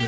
[0.00, 0.04] All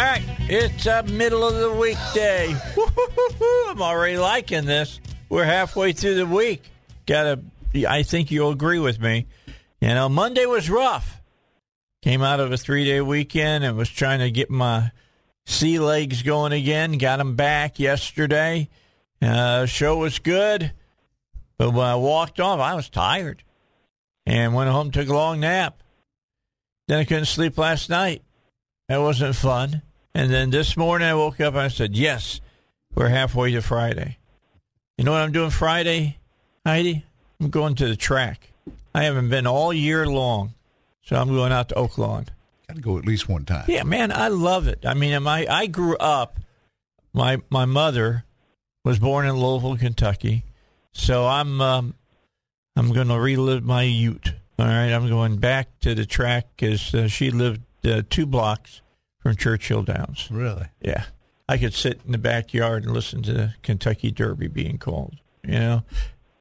[0.00, 2.54] right, it's a middle of the weekday.
[3.74, 5.00] I'm already liking this.
[5.28, 6.62] We're halfway through the week.
[7.06, 7.40] Gotta,
[7.88, 9.26] I think you'll agree with me.
[9.80, 11.20] You know, Monday was rough.
[12.00, 14.92] Came out of a three day weekend and was trying to get my
[15.44, 16.98] sea legs going again.
[16.98, 18.68] Got them back yesterday.
[19.20, 20.70] Uh, show was good,
[21.58, 23.42] but when I walked off, I was tired
[24.24, 25.82] and went home, took a long nap.
[26.86, 28.22] Then I couldn't sleep last night.
[28.88, 29.82] That wasn't fun.
[30.14, 32.40] And then this morning I woke up and I said, Yes,
[32.94, 34.18] we're halfway to Friday.
[34.96, 36.18] You know what I'm doing Friday,
[36.64, 37.04] Heidi?
[37.40, 38.52] I'm going to the track.
[38.94, 40.54] I haven't been all year long,
[41.02, 42.28] so I'm going out to Oaklawn.
[42.68, 43.64] Got to go at least one time.
[43.68, 44.84] Yeah, man, I love it.
[44.86, 46.38] I mean, my I grew up.
[47.12, 48.24] My my mother
[48.84, 50.44] was born in Louisville, Kentucky,
[50.92, 51.94] so I'm um,
[52.76, 54.32] I'm going to relive my Ute.
[54.58, 58.80] All right, I'm going back to the track because uh, she lived uh, two blocks
[59.18, 60.28] from Churchill Downs.
[60.30, 60.66] Really?
[60.80, 61.04] Yeah,
[61.48, 65.16] I could sit in the backyard and listen to the Kentucky Derby being called.
[65.42, 65.82] You know,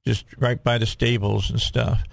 [0.06, 2.04] just right by the stables and stuff.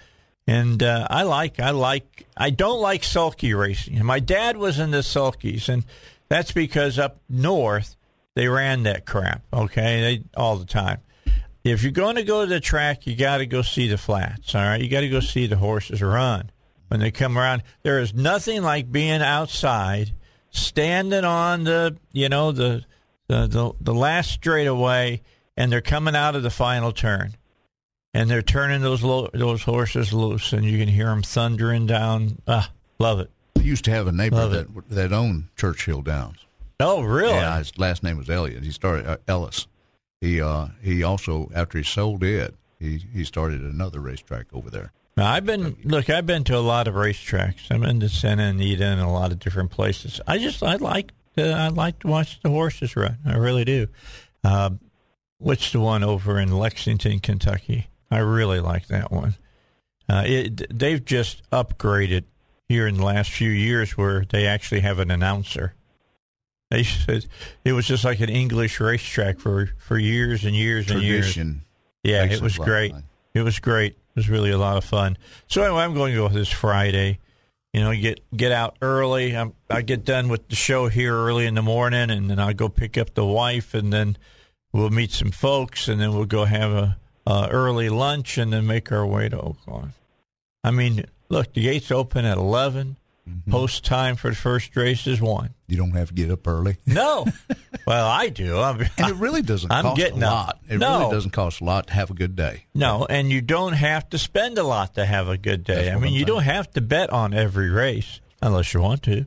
[0.47, 4.05] And uh, I like, I like, I don't like sulky racing.
[4.05, 5.85] My dad was in the sulkies, and
[6.29, 7.95] that's because up north
[8.35, 9.43] they ran that crap.
[9.53, 10.99] Okay, they all the time.
[11.63, 14.55] If you're going to go to the track, you got to go see the flats.
[14.55, 16.51] All right, you got to go see the horses run
[16.89, 17.63] when they come around.
[17.83, 20.13] There is nothing like being outside,
[20.51, 22.85] standing on the, you know, the
[23.29, 25.23] the the, the last straightaway,
[25.57, 27.35] and they're coming out of the final turn
[28.15, 32.39] and they're turning those lo- those horses loose, and you can hear them thundering down.
[32.47, 33.31] Ah, love it.
[33.57, 36.47] I used to have a neighbor Love that that owned Churchill Downs.
[36.81, 37.35] Oh, really?
[37.35, 38.65] Yeah, his last name was Elliot.
[38.65, 39.67] He started uh, Ellis.
[40.21, 44.93] He uh, he also after he sold it, he he started another racetrack over there.
[45.25, 46.09] I've been look.
[46.09, 47.71] I've been to a lot of racetracks.
[47.71, 50.21] I've been to Santa Anita and a lot of different places.
[50.27, 53.19] I just I like to, I like to watch the horses run.
[53.27, 53.89] I really do.
[54.45, 54.71] Uh,
[55.39, 57.89] what's the one over in Lexington, Kentucky?
[58.11, 59.37] I really like that one.
[60.09, 62.25] Uh, it, they've just upgraded
[62.69, 65.75] here in the last few years where they actually have an announcer.
[66.71, 67.27] They said
[67.65, 71.33] it was just like an English racetrack for, for years and years and years.
[71.33, 71.63] Tradition.
[72.03, 72.93] Yeah, it was a lot of great.
[72.93, 73.05] fun.
[73.35, 73.93] It was great.
[73.93, 75.17] It was really a lot of fun.
[75.47, 77.19] So anyway, I'm going to go this Friday.
[77.73, 79.37] You know, get get out early.
[79.37, 82.53] I'm, I get done with the show here early in the morning, and then I'll
[82.53, 84.17] go pick up the wife, and then
[84.73, 86.97] we'll meet some folks, and then we'll go have a,
[87.27, 89.91] a early lunch, and then make our way to Oaklawn.
[90.65, 92.97] I mean, look, the gates open at 11.
[93.31, 93.51] Mm-hmm.
[93.51, 95.55] Post time for the first race is one.
[95.69, 97.27] You don't have to get up early, No,
[97.87, 98.59] well, I do.
[98.59, 100.33] I'm, and it really doesn't I'm cost getting a up.
[100.33, 100.59] lot.
[100.69, 100.99] It No.
[101.01, 102.65] really doesn't cost a lot to have a good day.
[102.75, 105.85] No, and you don't have to spend a lot to have a good day.
[105.85, 109.03] That's I mean, I'm you don't have to bet on every race unless you want
[109.05, 109.27] to.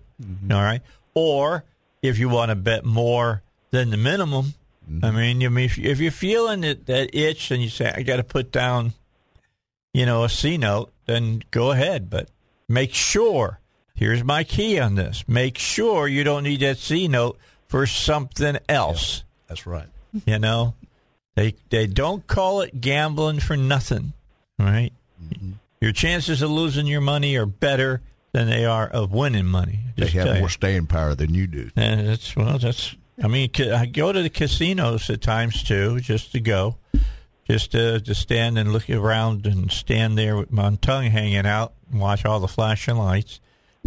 [0.52, 0.82] All right.
[1.14, 1.64] Or
[2.02, 3.42] if you want to bet more
[3.72, 4.54] than the minimum,
[5.02, 8.02] I mean, you mean if, if you're feeling that, that itch and you say, I
[8.04, 8.94] got to put down,
[9.94, 12.10] you know, a C note, then go ahead.
[12.10, 12.30] But
[12.68, 13.60] make sure,
[13.94, 17.38] here's my key on this make sure you don't need that C note
[17.68, 19.24] for something else.
[19.48, 19.88] That's right.
[20.28, 20.76] You know,
[21.36, 24.14] they they don't call it gambling for nothing,
[24.60, 24.92] right?
[25.20, 25.54] Mm-hmm.
[25.82, 29.80] Your chances of losing your money are better than they are of winning money.
[29.96, 31.72] They have more staying power than you do.
[31.76, 32.96] And that's well, that's.
[33.24, 36.78] I mean, I go to the casinos at times too, just to go,
[37.48, 41.74] just to to stand and look around and stand there with my tongue hanging out
[41.92, 43.40] and watch all the flashing lights,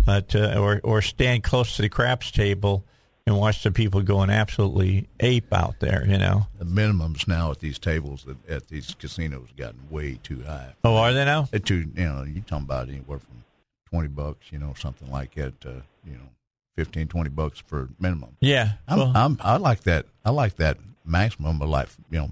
[0.04, 2.84] but uh, or or stand close to the craps table
[3.26, 6.04] and watch the people going absolutely ape out there.
[6.06, 6.46] You know.
[6.58, 10.74] The minimums now at these tables at, at these casinos have gotten way too high.
[10.84, 11.48] Oh, are they now?
[11.50, 13.44] They're you know, you're talking about anywhere from
[13.90, 16.28] 20 bucks, you know, something like that, to, you know,
[16.76, 18.36] 15, 20 bucks for minimum.
[18.40, 18.72] Yeah.
[18.88, 20.06] I'm, well, I'm, I like that.
[20.24, 22.30] I like that maximum of like, you know,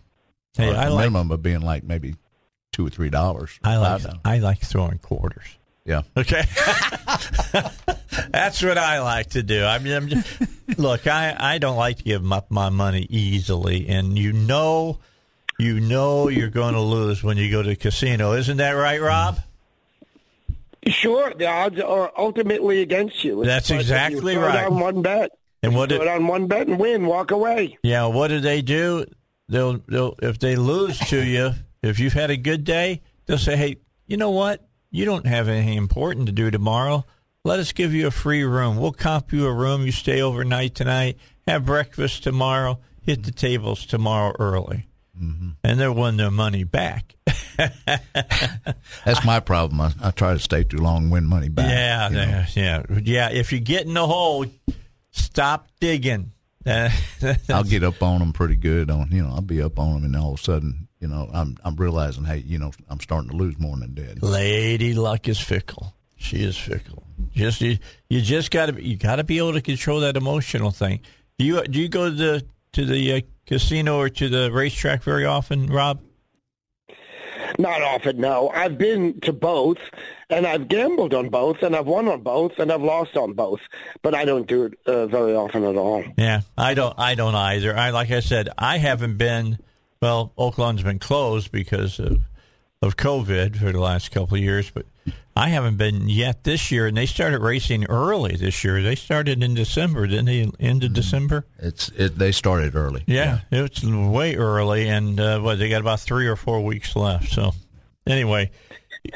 [0.56, 2.14] Hey, I a like- minimum of being like maybe
[2.72, 3.58] two or three dollars.
[3.64, 4.20] I like $5.
[4.24, 5.58] I like throwing quarters.
[5.84, 6.02] Yeah.
[6.16, 6.42] Okay,
[8.30, 9.64] that's what I like to do.
[9.64, 13.88] I mean, I'm just, look, I I don't like to give up my money easily,
[13.88, 14.98] and you know,
[15.58, 19.00] you know, you're going to lose when you go to a casino, isn't that right,
[19.00, 19.40] Rob?
[20.86, 23.44] Sure, the odds are ultimately against you.
[23.44, 24.66] That's But if you exactly right.
[24.66, 25.32] On one bet.
[25.62, 27.06] And what Throw did down one bet and win.
[27.06, 27.78] Walk away.
[27.82, 28.06] yeah?
[28.06, 29.06] What do they do?
[29.48, 31.52] they'll they'll if they lose to you,
[31.82, 33.76] if you've had a good day, they'll say, "Hey,
[34.06, 34.66] you know what?
[34.94, 37.04] You don't have anything important to do tomorrow.
[37.42, 38.76] Let us give you a free room.
[38.76, 39.84] We'll comp you a room.
[39.84, 41.18] You stay overnight tonight.
[41.48, 42.78] Have breakfast tomorrow.
[43.02, 44.86] Hit the tables tomorrow early."
[45.20, 45.48] Mm-hmm.
[45.64, 47.16] And they'll win their money back.
[49.04, 49.80] That's my problem.
[49.80, 51.70] I, I, try to stay too long, win money back.
[51.70, 53.30] Yeah, yeah, yeah, yeah.
[53.30, 54.46] If you get in the hole,
[55.10, 56.30] stop digging.
[57.48, 58.92] I'll get up on them pretty good.
[58.92, 61.28] On you know, I'll be up on them, and all of a sudden, you know,
[61.34, 64.22] I'm I'm realizing, hey, you know, I'm starting to lose more than dead.
[64.22, 65.94] Lady Luck is fickle.
[66.16, 67.02] She is fickle.
[67.34, 67.76] Just you,
[68.08, 71.00] you just got to you got to be able to control that emotional thing.
[71.38, 75.02] Do you do you go to the to the uh, casino or to the racetrack
[75.02, 76.00] very often, Rob?
[77.58, 78.48] Not often, no.
[78.48, 79.76] I've been to both,
[80.30, 83.60] and I've gambled on both, and I've won on both, and I've lost on both.
[84.00, 86.02] But I don't do it uh, very often at all.
[86.16, 86.98] Yeah, I don't.
[86.98, 87.76] I don't either.
[87.76, 89.58] I like I said, I haven't been.
[90.04, 92.20] Well, Oaklawn's been closed because of
[92.82, 94.84] of COVID for the last couple of years, but
[95.34, 98.82] I haven't been yet this year, and they started racing early this year.
[98.82, 100.50] They started in December, didn't they?
[100.60, 101.46] End of mm December.
[101.58, 102.18] It's it.
[102.18, 103.02] They started early.
[103.06, 103.64] Yeah, yeah.
[103.64, 107.30] it's way early, and uh, what they got about three or four weeks left.
[107.30, 107.52] So,
[108.06, 108.50] anyway,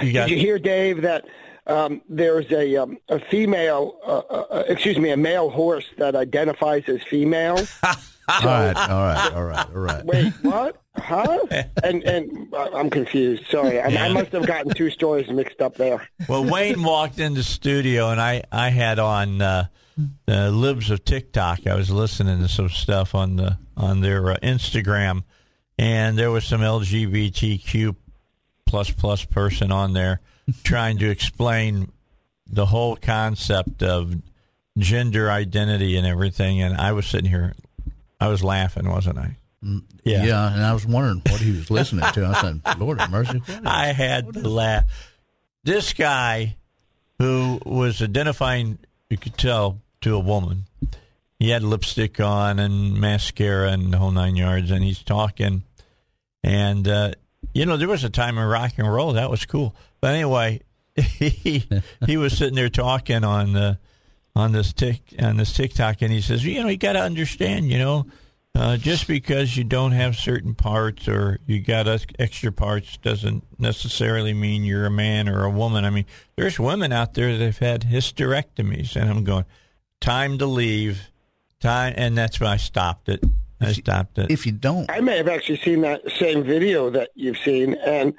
[0.01, 0.31] you got.
[0.31, 1.27] Did you hear, Dave, that
[1.67, 6.17] um, there's a um, a female, uh, uh, uh excuse me, a male horse that
[6.17, 7.59] identifies as female?
[8.29, 10.05] all right, all right, all right, all right.
[10.05, 10.83] Wait, what?
[10.97, 11.39] Huh?
[11.83, 13.47] And and I'm confused.
[13.51, 14.05] Sorry, I, yeah.
[14.05, 16.07] I, must have gotten two stories mixed up there.
[16.29, 19.67] Well, Wayne walked in the studio, and I I had on uh,
[20.27, 21.67] the libs of TikTok.
[21.67, 25.23] I was listening to some stuff on the on their uh, Instagram,
[25.79, 27.97] and there was some LGBTQ
[28.67, 30.21] plus plus person on there
[30.63, 31.91] trying to explain
[32.47, 34.15] the whole concept of
[34.79, 36.63] gender identity and everything.
[36.63, 37.55] And I was sitting here
[38.21, 39.37] I was laughing, wasn't I?
[39.65, 40.25] Mm, yeah.
[40.25, 42.27] Yeah, and I was wondering what he was listening to.
[42.27, 43.43] I said, Lord have mercy.
[43.65, 44.85] I had to laugh.
[45.65, 46.57] This guy
[47.19, 48.79] who was identifying,
[49.11, 50.65] you could tell, to a woman.
[51.39, 55.63] He had lipstick on and mascara and the whole nine yards, and he's talking.
[56.43, 57.13] And, uh,
[57.53, 59.75] you know, there was a time in rock and roll that was cool.
[60.01, 60.63] But anyway,
[60.95, 61.69] he
[62.07, 63.79] he was sitting there talking on the
[64.39, 67.71] on this tick on this TikTok, and he says, you know, you got to understand,
[67.71, 68.07] you know,
[68.55, 71.87] uh, just because you don't have certain parts or you got
[72.19, 75.85] extra parts doesn't necessarily mean you're a man or a woman.
[75.85, 76.07] I mean,
[76.37, 79.45] there's women out there that have had hysterectomies, and I'm going,
[80.01, 81.11] time to leave,
[81.61, 83.25] time, and that's why I stopped it.
[83.61, 84.31] I stopped it.
[84.31, 88.15] If you don't, I may have actually seen that same video that you've seen, and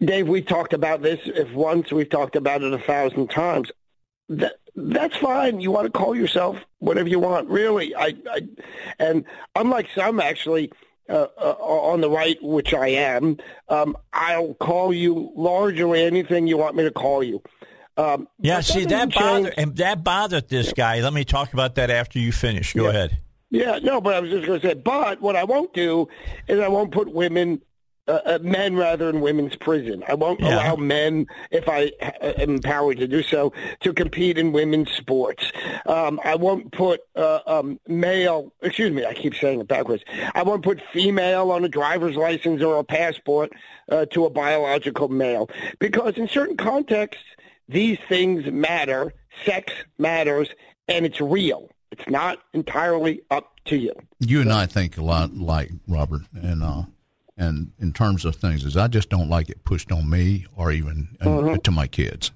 [0.00, 1.20] Dave, we talked about this.
[1.24, 3.70] If once, we've talked about it a thousand times.
[4.28, 5.60] That that's fine.
[5.60, 7.94] You want to call yourself whatever you want, really.
[7.94, 8.48] I, I
[8.98, 9.24] and
[9.54, 10.72] unlike some actually
[11.08, 13.38] uh, uh, on the right, which I am,
[13.68, 17.42] um, I'll call you largely anything you want me to call you.
[17.96, 21.00] Um, yeah, see that bothered and that bothered this guy.
[21.00, 22.72] Let me talk about that after you finish.
[22.72, 22.90] Go yeah.
[22.90, 23.18] ahead.
[23.50, 26.08] Yeah, no, but I was just going to say, but what I won't do
[26.46, 27.60] is I won't put women
[28.10, 30.02] uh, uh, men rather in women's prison.
[30.08, 30.56] I won't yeah.
[30.56, 35.52] allow men, if I am empowered to do so, to compete in women's sports.
[35.86, 40.02] Um, I won't put uh, um, male, excuse me, I keep saying it backwards.
[40.34, 43.52] I won't put female on a driver's license or a passport
[43.90, 45.48] uh, to a biological male
[45.78, 47.24] because in certain contexts,
[47.68, 49.14] these things matter.
[49.46, 50.48] Sex matters,
[50.88, 51.70] and it's real.
[51.92, 53.92] It's not entirely up to you.
[54.18, 56.82] You and I think a lot like Robert, and uh,
[57.40, 60.70] and in terms of things is I just don't like it pushed on me or
[60.70, 61.56] even mm-hmm.
[61.56, 62.30] to my kids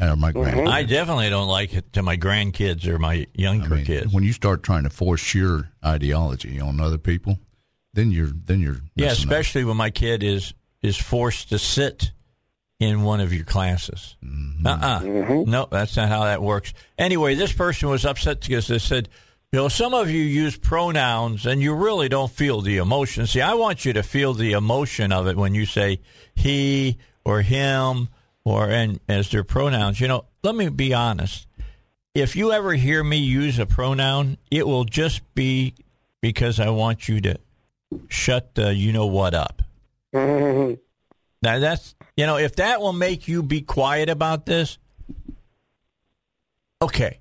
[0.00, 0.66] or my mm-hmm.
[0.66, 4.12] I definitely don't like it to my grandkids or my younger I mean, kids.
[4.12, 7.38] When you start trying to force your ideology on other people,
[7.92, 9.68] then you're then you're yeah, especially up.
[9.68, 12.12] when my kid is is forced to sit
[12.78, 14.16] in one of your classes.
[14.24, 14.66] Mm-hmm.
[14.66, 15.00] Uh-uh.
[15.00, 15.50] Mm-hmm.
[15.50, 16.74] No, that's not how that works.
[16.98, 19.08] Anyway, this person was upset because they said
[19.52, 23.26] you know, some of you use pronouns and you really don't feel the emotion.
[23.26, 26.00] See, I want you to feel the emotion of it when you say
[26.34, 28.08] he or him
[28.44, 30.00] or and as their pronouns.
[30.00, 31.46] You know, let me be honest.
[32.14, 35.74] If you ever hear me use a pronoun, it will just be
[36.20, 37.38] because I want you to
[38.08, 39.62] shut the you know what up.
[40.12, 40.78] now
[41.42, 44.78] that's you know, if that will make you be quiet about this,
[46.82, 47.20] okay.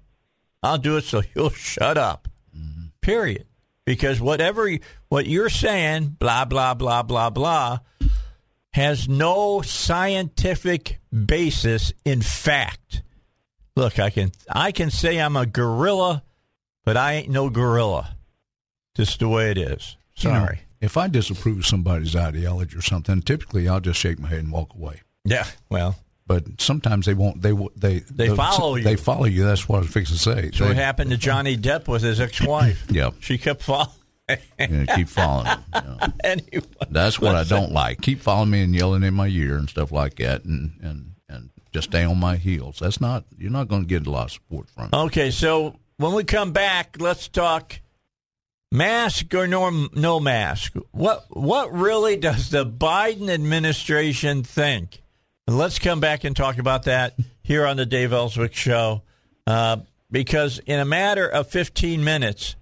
[0.65, 2.27] I'll do it so you'll shut up.
[2.57, 2.85] Mm-hmm.
[3.01, 3.45] Period.
[3.85, 4.69] Because whatever
[5.09, 7.79] what you're saying, blah blah blah blah blah,
[8.73, 13.03] has no scientific basis in fact.
[13.75, 16.23] Look, I can I can say I'm a gorilla,
[16.83, 18.17] but I ain't no gorilla.
[18.95, 19.97] Just the way it is.
[20.15, 20.61] Sorry.
[20.81, 24.51] if I disapprove of somebody's ideology or something, typically I'll just shake my head and
[24.51, 25.01] walk away.
[25.25, 27.41] Yeah, well, but sometimes they won't.
[27.41, 28.83] They they they the, follow you.
[28.83, 29.43] They follow you.
[29.43, 30.51] That's what I was fixing to say.
[30.53, 32.85] So they, what happened to Johnny Depp with his ex-wife?
[32.89, 33.89] yeah, she kept following.
[34.27, 35.47] yeah, keep following.
[35.75, 35.97] You know.
[36.23, 38.01] anyway, that's what I don't like.
[38.01, 41.49] Keep following me and yelling in my ear and stuff like that, and and and
[41.71, 42.79] just stay on my heels.
[42.79, 43.25] That's not.
[43.37, 44.85] You're not going to get a lot of support from.
[44.85, 44.89] Me.
[44.93, 47.79] Okay, so when we come back, let's talk
[48.71, 50.73] mask or no, no mask.
[50.89, 55.03] What what really does the Biden administration think?
[55.47, 59.03] And let's come back and talk about that here on the Dave Elswick Show.
[59.45, 59.77] Uh,
[60.09, 62.55] because in a matter of 15 minutes,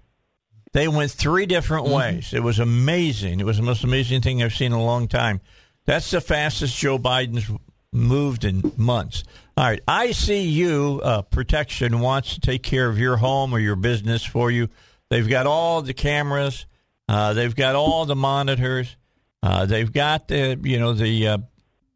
[0.72, 1.94] they went three different mm-hmm.
[1.94, 2.34] ways.
[2.34, 3.40] It was amazing.
[3.40, 5.40] It was the most amazing thing I've seen in a long time.
[5.86, 7.50] That's the fastest Joe Biden's
[7.92, 9.24] moved in months.
[9.56, 14.24] All right, ICU uh, Protection wants to take care of your home or your business
[14.24, 14.68] for you.
[15.10, 16.66] They've got all the cameras.
[17.08, 18.96] Uh, they've got all the monitors.
[19.42, 21.38] Uh, they've got the you know the uh,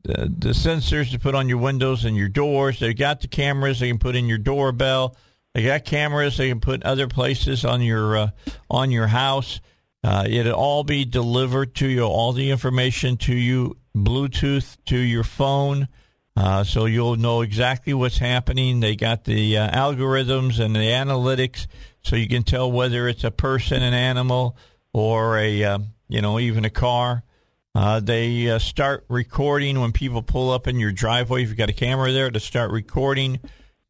[0.02, 2.78] the, the sensors to put on your windows and your doors.
[2.78, 5.16] They've got the cameras they can put in your doorbell.
[5.54, 8.30] They got cameras they can put other places on your uh,
[8.70, 9.60] on your house.
[10.04, 15.24] Uh, it'll all be delivered to you, all the information to you, Bluetooth to your
[15.24, 15.88] phone,
[16.36, 18.78] uh, so you'll know exactly what's happening.
[18.78, 21.66] They got the uh, algorithms and the analytics,
[22.02, 24.56] so you can tell whether it's a person, an animal,
[24.92, 25.78] or a uh,
[26.08, 27.24] you know even a car.
[27.78, 31.44] Uh, they uh, start recording when people pull up in your driveway.
[31.44, 33.38] If you've got a camera there to start recording,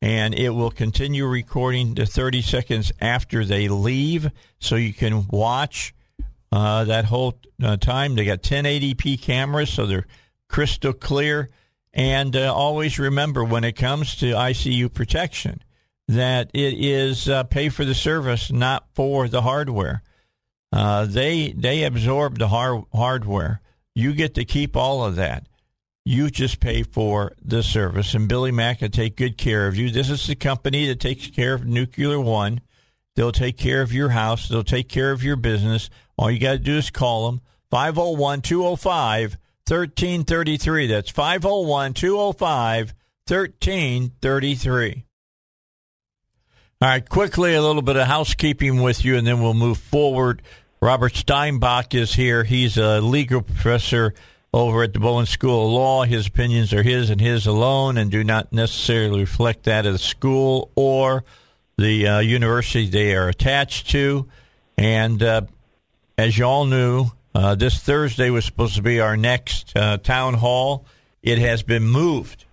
[0.03, 4.31] and it will continue recording to 30 seconds after they leave,
[4.61, 5.95] so you can watch
[6.53, 8.15] uh, that whole uh, time.
[8.15, 10.07] They got 1080p cameras, so they're
[10.51, 11.49] crystal clear.
[11.95, 15.63] And uh, always remember when it comes to ICU protection
[16.09, 20.03] that it is uh, pay for the service, not for the hardware.
[20.71, 23.63] they they absorb the har- hardware.
[23.99, 25.49] You get to keep all of that.
[26.05, 29.91] You just pay for the service, and Billy Mack will take good care of you.
[29.91, 32.61] This is the company that takes care of Nuclear One.
[33.17, 34.49] They'll take care of your house.
[34.49, 35.91] They'll take care of your business.
[36.17, 37.41] All you got to do is call them
[37.73, 39.37] 501 205
[39.67, 40.87] 1333.
[40.87, 42.95] That's 501 205
[43.27, 45.05] 1333.
[46.81, 50.41] All right, quickly, a little bit of housekeeping with you, and then we'll move forward.
[50.81, 52.45] Robert Steinbuch is here.
[52.45, 54.15] He's a legal professor
[54.55, 56.05] over at the Bowen School of Law.
[56.05, 59.99] His opinions are his and his alone and do not necessarily reflect that of the
[59.99, 61.25] school or
[61.77, 64.29] the uh, university they are attached to.
[64.77, 65.43] And uh,
[66.17, 70.35] as you all knew, uh, this Thursday was supposed to be our next uh, town
[70.35, 70.87] hall.
[71.23, 72.45] It has been moved.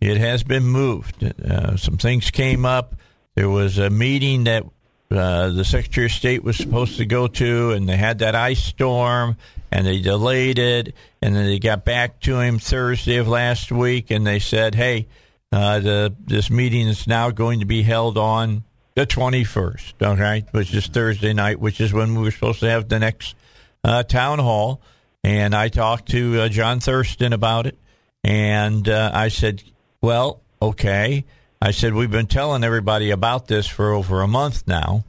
[0.00, 1.22] It has been moved.
[1.22, 2.96] Uh, some things came up.
[3.36, 4.64] There was a meeting that
[5.12, 8.62] uh, the Secretary of State was supposed to go to, and they had that ice
[8.62, 9.36] storm,
[9.70, 14.10] and they delayed it, and then they got back to him Thursday of last week,
[14.10, 15.08] and they said, "Hey,
[15.52, 18.64] uh, the this meeting is now going to be held on
[18.94, 22.88] the 21st, okay, which is Thursday night, which is when we were supposed to have
[22.88, 23.36] the next
[23.84, 24.80] uh, town hall."
[25.24, 27.78] And I talked to uh, John Thurston about it,
[28.24, 29.62] and uh, I said,
[30.00, 31.24] "Well, okay."
[31.62, 35.04] I said, We've been telling everybody about this for over a month now.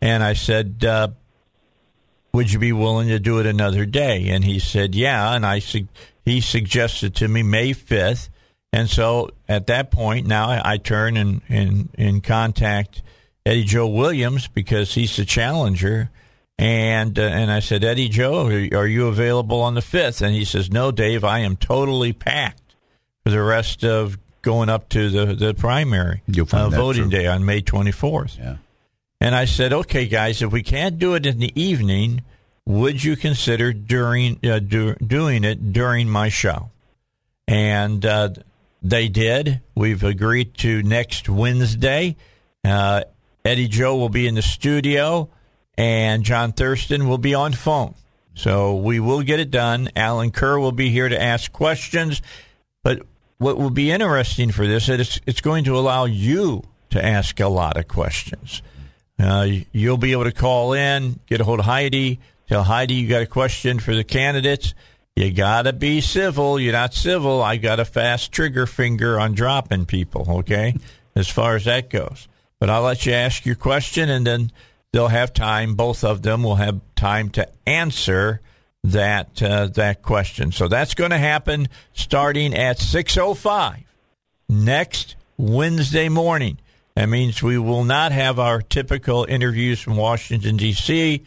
[0.00, 1.08] And I said, uh,
[2.32, 4.28] Would you be willing to do it another day?
[4.28, 5.34] And he said, Yeah.
[5.34, 5.88] And I su-
[6.24, 8.28] he suggested to me May 5th.
[8.72, 13.02] And so at that point, now I, I turn and, and contact
[13.44, 16.10] Eddie Joe Williams because he's the challenger.
[16.56, 20.22] And uh, and I said, Eddie Joe, are you available on the 5th?
[20.22, 22.76] And he says, No, Dave, I am totally packed
[23.24, 26.22] for the rest of going up to the the primary
[26.52, 28.38] uh, voting day on May 24th.
[28.38, 28.56] Yeah.
[29.20, 32.22] And I said, okay, guys, if we can't do it in the evening,
[32.64, 36.70] would you consider during uh, do, doing it during my show?
[37.48, 38.30] And uh,
[38.82, 39.62] they did.
[39.74, 42.16] We've agreed to next Wednesday.
[42.64, 43.02] Uh,
[43.44, 45.28] Eddie Joe will be in the studio,
[45.76, 47.96] and John Thurston will be on phone.
[48.34, 49.90] So we will get it done.
[49.96, 52.22] Allen Kerr will be here to ask questions.
[52.84, 53.02] But
[53.38, 57.38] what will be interesting for this is it's, it's going to allow you to ask
[57.40, 58.62] a lot of questions.
[59.18, 63.08] Uh, you'll be able to call in, get a hold of Heidi, tell Heidi you
[63.08, 64.74] got a question for the candidates.
[65.14, 66.60] You got to be civil.
[66.60, 67.42] You're not civil.
[67.42, 70.74] I got a fast trigger finger on dropping people, okay,
[71.14, 72.28] as far as that goes.
[72.58, 74.52] But I'll let you ask your question, and then
[74.92, 75.74] they'll have time.
[75.74, 78.40] Both of them will have time to answer
[78.92, 80.52] that uh, that question.
[80.52, 83.84] So that's going to happen starting at 6:05
[84.48, 86.58] next Wednesday morning.
[86.94, 91.22] That means we will not have our typical interviews from Washington D.C.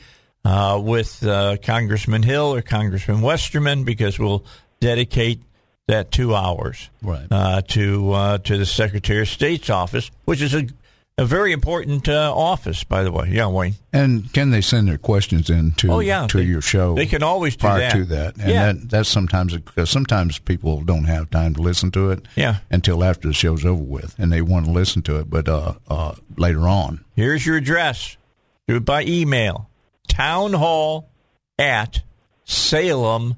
[0.45, 4.43] Uh, with uh, Congressman Hill or Congressman Westerman because we'll
[4.79, 5.41] dedicate
[5.87, 7.27] that two hours Right.
[7.29, 10.65] uh, to uh, to the Secretary of State's office, which is a
[11.19, 13.29] a very important uh, office, by the way.
[13.31, 13.75] Yeah, Wayne.
[13.91, 16.27] And can they send their questions in to Oh, yeah.
[16.27, 16.95] to They- your show?
[16.95, 17.91] they can always do prior that.
[17.93, 18.71] to that, and Yeah.
[18.73, 22.25] that that's sometimes because sometimes people don't have time to listen to it.
[22.35, 22.57] Yeah.
[22.71, 25.73] until after the show's over with, and they want to listen to it, but uh,
[25.89, 27.03] uh, later on.
[27.15, 28.15] Here's your address.
[28.67, 29.69] Do it by email.
[30.07, 31.09] Town hall
[31.57, 32.01] at
[32.47, 33.35] salemlr.com.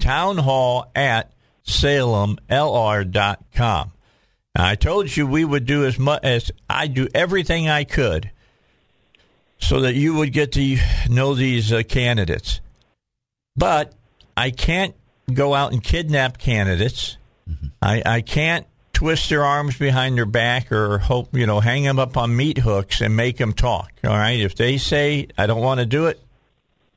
[0.00, 1.32] Town hall at
[1.66, 3.92] salemlr.com.
[4.58, 8.30] I told you we would do as much as I do everything I could
[9.58, 12.60] so that you would get to know these uh, candidates.
[13.56, 13.92] But
[14.36, 14.94] I can't
[15.32, 17.16] go out and kidnap candidates.
[17.82, 21.98] I, I can't twist their arms behind their back or hope you know hang them
[21.98, 23.92] up on meat hooks and make them talk.
[24.04, 26.20] All right, if they say I don't want to do it,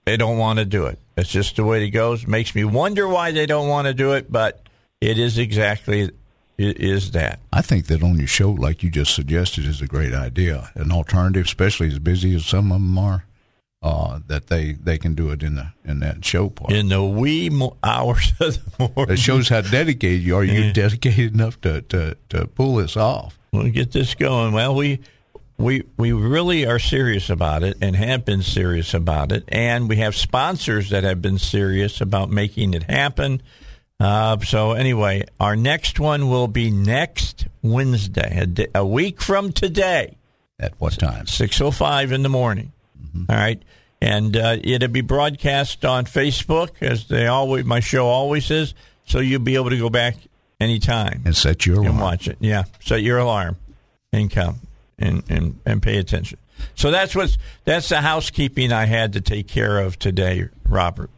[0.06, 0.98] they don't want to do it.
[1.16, 2.25] That's just the way it goes.
[2.25, 4.62] Makes me wonder why they don't want to do it, but
[5.01, 6.12] it is exactly
[6.60, 7.39] it is that.
[7.54, 10.72] I think that on your show, like you just suggested, is a great idea.
[10.75, 13.25] An alternative, especially as busy as some of them are,
[13.82, 16.74] uh, that they, they can do it in the in that show part.
[16.74, 20.44] In the wee mo- hours of the morning, It shows how dedicated you are.
[20.44, 23.39] You're dedicated enough to, to, to pull this off.
[23.54, 24.54] we'll get this going.
[24.54, 25.00] Well, we
[25.58, 29.96] we we really are serious about it and have been serious about it, and we
[29.98, 33.42] have sponsors that have been serious about making it happen.
[34.00, 39.51] Uh, so anyway, our next one will be next Wednesday, a, day, a week from
[39.51, 40.15] today,
[40.60, 41.27] At what time?
[41.27, 42.72] six oh five in the morning.
[43.27, 43.62] All right.
[44.01, 48.74] And uh, it'll be broadcast on Facebook, as they always my show always is.
[49.06, 50.15] So you'll be able to go back
[50.62, 52.38] anytime And set your and watch it.
[52.39, 53.58] Yeah, set your alarm
[54.13, 54.62] and come
[54.98, 56.38] and, and, and pay attention.
[56.75, 61.10] So that's what's that's the housekeeping I had to take care of today, Robert.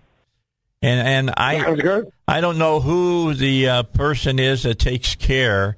[0.81, 2.11] And and I Sounds good.
[2.31, 5.75] I don't know who the uh, person is that takes care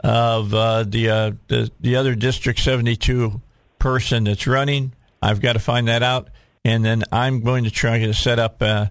[0.00, 3.42] of uh, the, uh, the the other District seventy two
[3.78, 4.94] person that's running.
[5.20, 6.28] I've got to find that out,
[6.64, 8.90] and then I'm going to try to set up a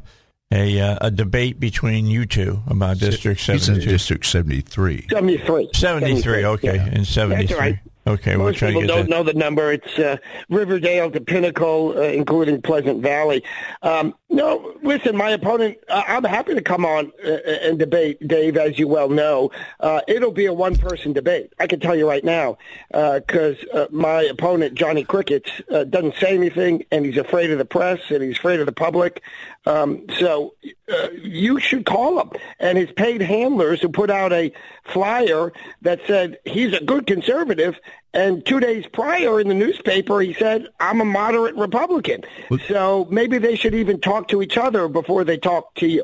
[0.53, 3.91] a, uh, a debate between you two about District He's in seventy two.
[3.91, 5.07] District 73.
[5.09, 5.69] 73.
[5.73, 6.85] 73, okay, yeah.
[6.85, 7.79] and 73.
[8.15, 8.35] That's all right.
[8.35, 9.09] Okay, we'll Most try to people get don't that.
[9.09, 9.71] know the number.
[9.71, 10.17] It's uh,
[10.49, 13.43] Riverdale to Pinnacle, uh, including Pleasant Valley.
[13.81, 18.57] Um, no, listen, my opponent, uh, I'm happy to come on uh, and debate, Dave,
[18.57, 19.51] as you well know.
[19.79, 21.53] Uh, it'll be a one-person debate.
[21.59, 22.57] I can tell you right now,
[22.91, 27.65] because uh, my opponent, Johnny Crickets, uh, doesn't say anything, and he's afraid of the
[27.65, 29.21] press, and he's afraid of the public.
[29.65, 30.55] Um, so
[30.91, 32.31] uh, you should call him.
[32.59, 34.51] And his paid handlers who put out a
[34.85, 35.51] flyer
[35.81, 37.79] that said he's a good conservative,
[38.13, 42.23] and two days prior in the newspaper he said I'm a moderate Republican.
[42.67, 46.03] So maybe they should even talk to each other before they talk to you.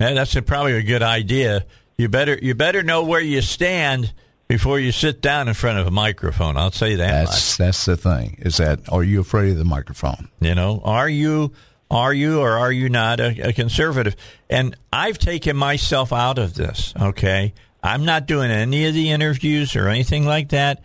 [0.00, 1.64] Yeah, that's a, probably a good idea.
[1.96, 4.12] You better you better know where you stand
[4.48, 6.56] before you sit down in front of a microphone.
[6.56, 7.24] I'll say that.
[7.24, 7.30] much.
[7.30, 8.38] That's that's the thing.
[8.40, 10.28] Is that are you afraid of the microphone?
[10.40, 11.52] You know, are you
[11.90, 14.16] are you or are you not a, a conservative?
[14.50, 16.94] And I've taken myself out of this.
[17.00, 20.82] Okay, I'm not doing any of the interviews or anything like that.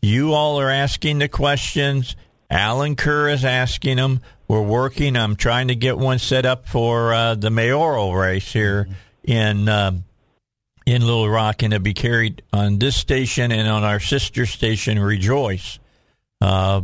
[0.00, 2.16] You all are asking the questions.
[2.50, 4.20] Allen Kerr is asking them.
[4.46, 5.16] We're working.
[5.16, 8.88] I'm trying to get one set up for uh, the mayoral race here
[9.24, 9.68] in.
[9.68, 10.04] Um,
[10.88, 14.98] in Little Rock, and it'll be carried on this station and on our sister station,
[14.98, 15.78] Rejoice,
[16.40, 16.80] uh,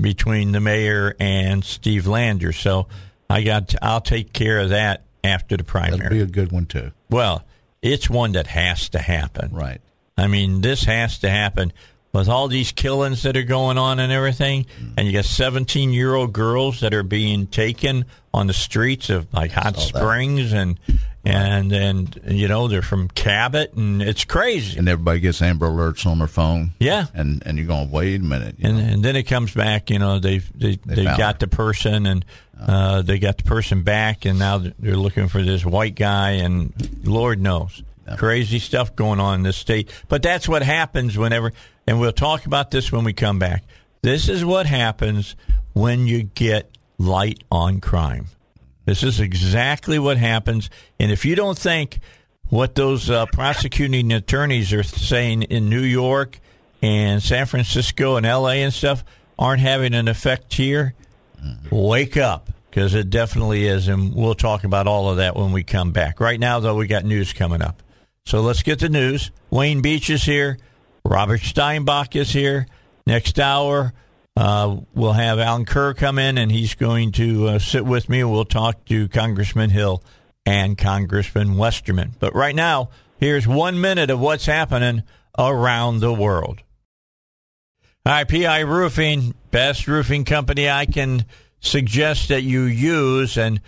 [0.00, 2.58] between the mayor and Steve Landers.
[2.58, 2.86] So
[3.28, 5.98] I got, to, I'll take care of that after the primary.
[5.98, 6.92] That'd be a good one too.
[7.10, 7.44] Well,
[7.82, 9.50] it's one that has to happen.
[9.52, 9.80] Right.
[10.16, 11.72] I mean, this has to happen
[12.12, 14.64] with all these killings that are going on and everything.
[14.80, 14.94] Mm.
[14.96, 19.32] And you got 17 year old girls that are being taken on the streets of
[19.32, 19.98] like Hot Saw that.
[19.98, 20.78] Springs and,
[21.24, 24.78] and, and, you know, they're from Cabot and it's crazy.
[24.78, 26.70] And everybody gets Amber Alerts on their phone.
[26.78, 27.06] Yeah.
[27.14, 28.56] And and you're going, wait a minute.
[28.62, 31.46] And, and then it comes back, you know, they they they, found got her.
[31.46, 32.24] the person and
[32.58, 36.72] uh, they got the person back, and now they're looking for this white guy, and
[37.04, 37.82] Lord knows,
[38.16, 39.90] crazy stuff going on in this state.
[40.08, 41.52] But that's what happens whenever,
[41.86, 43.64] and we'll talk about this when we come back.
[44.02, 45.36] This is what happens
[45.72, 48.26] when you get light on crime.
[48.84, 50.70] This is exactly what happens,
[51.00, 51.98] and if you don't think
[52.48, 56.38] what those uh, prosecuting attorneys are saying in New York
[56.80, 58.62] and San Francisco and L.A.
[58.62, 59.04] and stuff
[59.38, 60.94] aren't having an effect here,
[61.70, 65.64] wake up because it definitely is, and we'll talk about all of that when we
[65.64, 66.20] come back.
[66.20, 67.82] Right now, though, we got news coming up,
[68.24, 69.30] so let's get the news.
[69.50, 70.58] Wayne Beech is here.
[71.06, 72.66] Robert Steinbuch is here.
[73.06, 73.92] Next hour,
[74.36, 78.24] uh, we'll have Allen Kerr come in, and he's going to uh, sit with me.
[78.24, 80.02] We'll talk to Congressman Hill
[80.44, 82.16] and Congressman Westerman.
[82.18, 85.04] But right now, here's one minute of what's happening
[85.38, 86.62] around the world.
[88.04, 91.24] All right, PI Roofing, best roofing company I can
[91.60, 93.36] suggest that you use.
[93.36, 93.60] And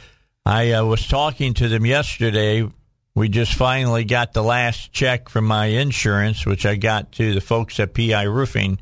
[0.45, 2.69] I uh, was talking to them yesterday.
[3.19, 7.41] We just finally got the last check from my insurance, which I got to the
[7.41, 8.79] folks at PI Roofing.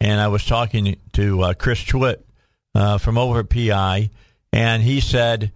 [0.00, 2.26] And I was talking to uh, Chris Twit
[2.74, 4.08] uh, from over at PI,
[4.54, 5.52] and he said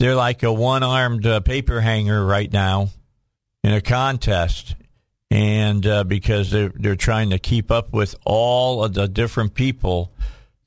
[0.00, 2.88] they're like a one armed uh, paper hanger right now
[3.62, 4.74] in a contest
[5.30, 10.10] and uh, because they're they're trying to keep up with all of the different people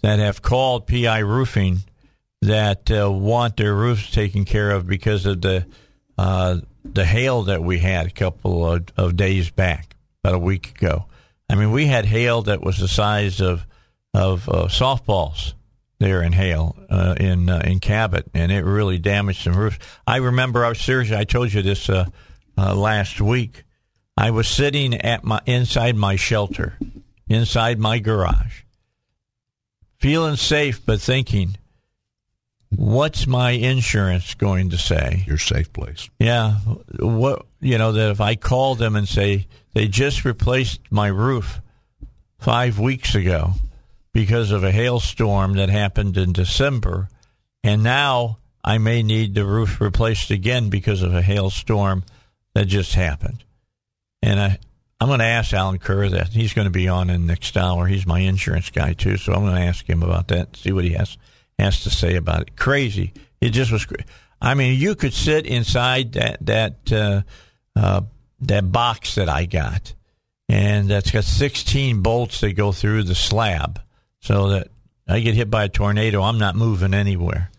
[0.01, 1.79] that have called PI Roofing
[2.41, 5.65] that uh, want their roofs taken care of because of the
[6.21, 10.69] uh, the hail that we had a couple of, of, days back, about a week
[10.77, 11.07] ago.
[11.49, 13.65] I mean, we had hail that was the size of
[14.13, 15.53] of uh, softballs
[15.97, 19.79] there in hail uh, in uh, in Cabot, and it really damaged some roofs.
[20.05, 21.17] I remember I was seriously.
[21.17, 21.89] I told you this
[22.55, 23.63] last week
[24.15, 26.77] I was sitting at my inside my shelter,
[27.27, 28.61] inside my garage,
[29.97, 31.57] feeling safe, but thinking,
[32.75, 35.23] what's my insurance going to say?
[35.27, 36.09] Your safe place.
[36.19, 36.55] Yeah.
[36.99, 41.61] What you know that if I call them and say they just replaced my roof
[42.37, 43.53] five weeks ago
[44.13, 47.07] because of a hailstorm that happened in December,
[47.63, 52.03] and now I may need the roof replaced again because of a hailstorm
[52.53, 53.43] that just happened.
[54.21, 54.59] And I,
[54.99, 56.29] I'm going to ask Allen Kerr that.
[56.29, 57.87] He's going to be on in the next hour.
[57.87, 59.17] He's my insurance guy, too.
[59.17, 61.17] So I'm going to ask him about that, see what he has,
[61.61, 62.55] has to say about it.
[62.55, 63.13] Crazy.
[63.39, 63.87] It just was
[64.41, 67.21] I mean, you could sit inside that, that, uh,
[67.75, 68.01] uh,
[68.41, 69.93] that box that I got,
[70.49, 73.79] and that's got 16 bolts that go through the slab
[74.19, 74.69] so that
[75.07, 77.51] I get hit by a tornado, I'm not moving anywhere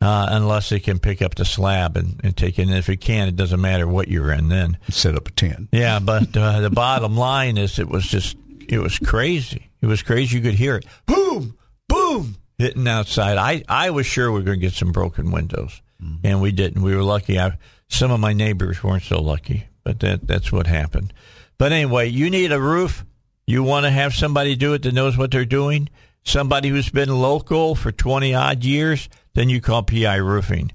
[0.00, 2.62] uh, unless it can pick up the slab and, and take it.
[2.62, 4.78] And if it can, it doesn't matter what you're in then.
[4.90, 5.68] Set up a tent.
[5.72, 8.36] Yeah, but uh, the bottom line is it was just,
[8.68, 9.70] it was crazy.
[9.80, 10.36] It was crazy.
[10.36, 10.86] You could hear it.
[11.06, 11.56] Boom,
[11.88, 13.36] boom, hitting outside.
[13.36, 16.26] I, I was sure we were going to get some broken windows, mm-hmm.
[16.26, 16.82] and we didn't.
[16.82, 17.38] We were lucky.
[17.38, 21.12] I, some of my neighbors weren't so lucky, but that, that's what happened.
[21.58, 23.04] But anyway, you need a roof.
[23.46, 25.90] You want to have somebody do it that knows what they're doing,
[26.22, 30.72] somebody who's been local for 20 odd years then you call PI Roofing.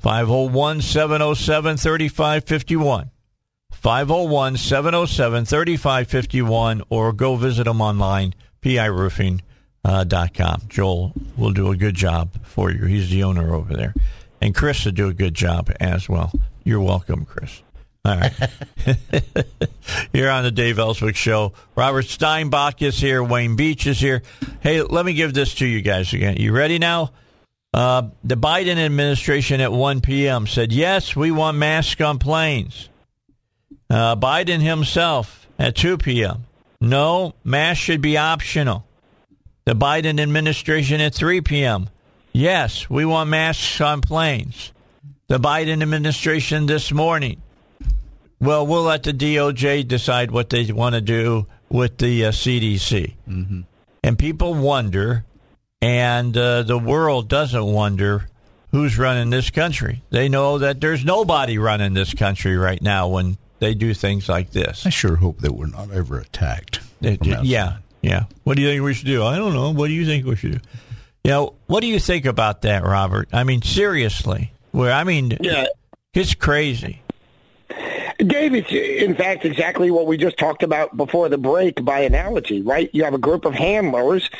[0.00, 3.10] 501 707 3551.
[3.72, 9.42] 501 707 3551 or go visit them online, piroofing.com.
[9.86, 10.04] Uh,
[10.66, 12.86] Joel will do a good job for you.
[12.86, 13.94] He's the owner over there.
[14.40, 16.32] And Chris will do a good job as well.
[16.64, 17.62] You're welcome, Chris.
[18.04, 18.32] All right.
[20.12, 21.52] You're on the Dave Elswick Show.
[21.76, 23.22] Robert Steinbuch is here.
[23.22, 24.22] Wayne Beech is here.
[24.60, 26.36] Hey, let me give this to you guys again.
[26.36, 27.12] You ready now?
[27.72, 30.48] Uh, the Biden administration at 1 p.m.
[30.48, 32.88] said, yes, we want masks on planes.
[33.88, 36.44] Uh, Biden himself at 2 p.m.
[36.80, 38.85] No, masks should be optional.
[39.66, 41.90] The Biden administration at 3 p.m.
[42.32, 44.72] Yes, we want masks on planes.
[45.26, 47.42] The Biden administration this morning.
[48.40, 53.14] Well, we'll let the DOJ decide what they want to do with the uh, CDC.
[53.28, 53.60] Mm-hmm.
[54.04, 55.24] And people wonder
[55.82, 58.28] and uh, the world doesn't wonder
[58.70, 60.02] who's running this country.
[60.10, 64.50] They know that there's nobody running this country right now when they do things like
[64.52, 64.86] this.
[64.86, 66.80] I sure hope that we're not ever attacked.
[67.00, 68.24] It, yeah, yeah.
[68.44, 69.24] What do you think we should do?
[69.24, 69.72] I don't know.
[69.72, 70.58] What do you think we should do?
[71.24, 73.28] You know, what do you think about that, Robert?
[73.32, 74.52] I mean, seriously.
[74.70, 75.66] Where I mean, yeah.
[76.14, 77.02] it's crazy.
[78.18, 82.62] Dave, it's in fact exactly what we just talked about before the break by analogy,
[82.62, 82.88] right?
[82.92, 84.30] You have a group of handlers,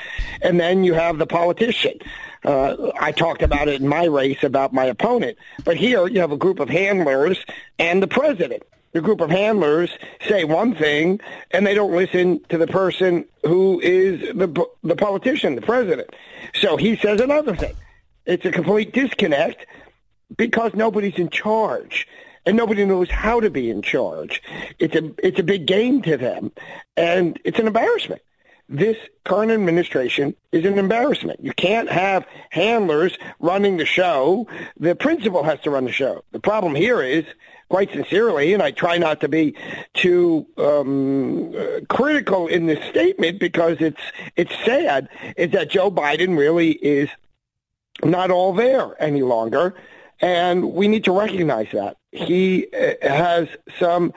[0.42, 1.98] and then you have the politician.
[2.44, 6.30] Uh, I talked about it in my race about my opponent, but here you have
[6.32, 7.44] a group of handlers
[7.78, 8.62] and the president.
[8.92, 9.90] The group of handlers
[10.26, 11.20] say one thing,
[11.50, 16.10] and they don't listen to the person who is the the politician, the president.
[16.54, 17.74] So he says another thing.
[18.24, 19.66] It's a complete disconnect
[20.36, 22.08] because nobody's in charge
[22.46, 24.42] and nobody knows how to be in charge.
[24.78, 26.52] It's a it's a big game to them,
[26.96, 28.22] and it's an embarrassment.
[28.68, 31.40] This current administration is an embarrassment.
[31.42, 34.48] You can't have handlers running the show.
[34.78, 36.24] The principal has to run the show.
[36.32, 37.24] The problem here is,
[37.68, 39.54] quite sincerely, and I try not to be
[39.94, 41.54] too um,
[41.88, 44.02] critical in this statement because it's
[44.36, 47.08] it's sad, is that Joe Biden really is
[48.04, 49.74] not all there any longer.
[50.20, 51.98] And we need to recognize that.
[52.12, 53.48] He uh, has
[53.78, 54.14] some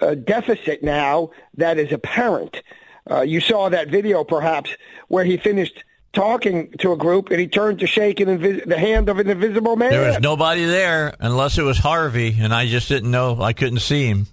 [0.00, 2.62] uh, deficit now that is apparent.
[3.10, 4.70] Uh, you saw that video, perhaps,
[5.08, 8.78] where he finished talking to a group, and he turned to shake an invis- the
[8.78, 9.90] hand of an invisible man.
[9.90, 13.40] There was nobody there unless it was Harvey, and I just didn't know.
[13.40, 14.26] I couldn't see him.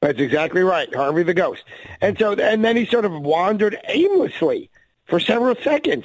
[0.00, 1.64] That's exactly right, Harvey the Ghost.
[2.00, 4.70] And so, and then he sort of wandered aimlessly
[5.06, 6.04] for several seconds.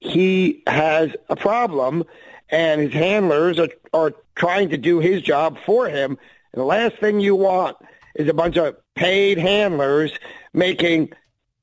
[0.00, 2.04] He has a problem,
[2.48, 6.16] and his handlers are, are trying to do his job for him.
[6.52, 7.76] And the last thing you want
[8.14, 10.12] is a bunch of paid handlers
[10.54, 11.10] making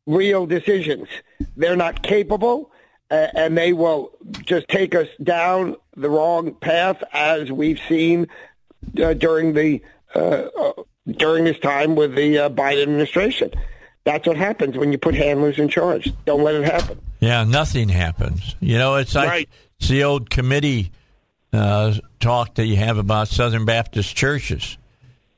[0.05, 1.07] real decisions.
[1.55, 2.71] They're not capable,
[3.11, 4.11] uh, and they will
[4.45, 8.27] just take us down the wrong path, as we've seen
[9.01, 9.81] uh, during the
[10.15, 10.73] uh, uh
[11.17, 13.51] during this time with the uh, Biden administration.
[14.05, 16.11] That's what happens when you put handlers in charge.
[16.25, 16.99] Don't let it happen.
[17.19, 18.55] Yeah, nothing happens.
[18.59, 19.49] You know, it's like Right.
[19.79, 20.91] it's the old committee
[21.51, 24.77] uh, talk that you have about Southern Baptist churches.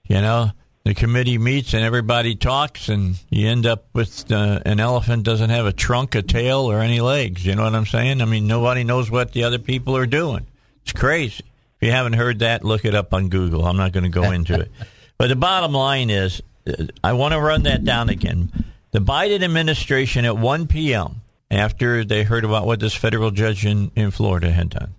[0.05, 0.51] You know,
[0.87, 5.49] the committee meets and everybody talks, and you end up with uh, an elephant doesn't
[5.49, 7.45] have a trunk, a tail, or any legs.
[7.45, 8.21] You know what I'm saying?
[8.21, 10.47] I mean, nobody knows what the other people are doing.
[10.83, 11.43] It's crazy.
[11.75, 13.65] If you haven't heard that, look it up on Google.
[13.65, 14.71] I'm not going to go into it.
[15.17, 18.49] But the bottom line is, uh, I want to run that down again.
[18.91, 21.21] The Biden administration at 1 p.m.,
[21.51, 24.93] after they heard about what this federal judge in, in Florida had done,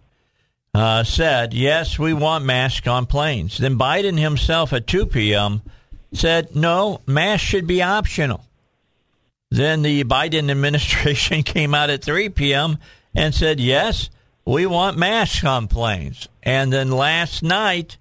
[0.75, 3.57] uh, said, yes, we want masks on planes.
[3.57, 5.63] Then Biden himself at 2 p.m.
[6.13, 8.45] said, no, masks should be optional.
[9.51, 12.79] Then the Biden administration came out at 3 p.m.
[13.15, 14.11] and said, yes,
[14.45, 16.29] we want masks on planes.
[16.43, 17.99] And then last night,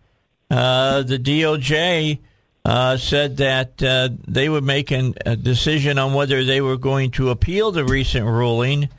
[0.50, 2.20] uh, the DOJ
[2.64, 7.12] uh, said that uh, they would make an, a decision on whether they were going
[7.12, 8.90] to appeal the recent ruling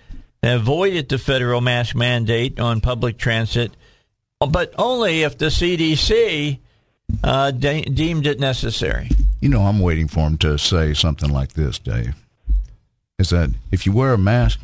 [0.41, 3.73] that avoided the federal mask mandate on public transit,
[4.41, 6.59] but only if the CDC
[7.23, 9.11] uh, de- deemed it necessary.
[9.41, 12.15] You know, I'm waiting for him to say something like this, Dave.
[13.19, 14.61] Is that if you wear a mask,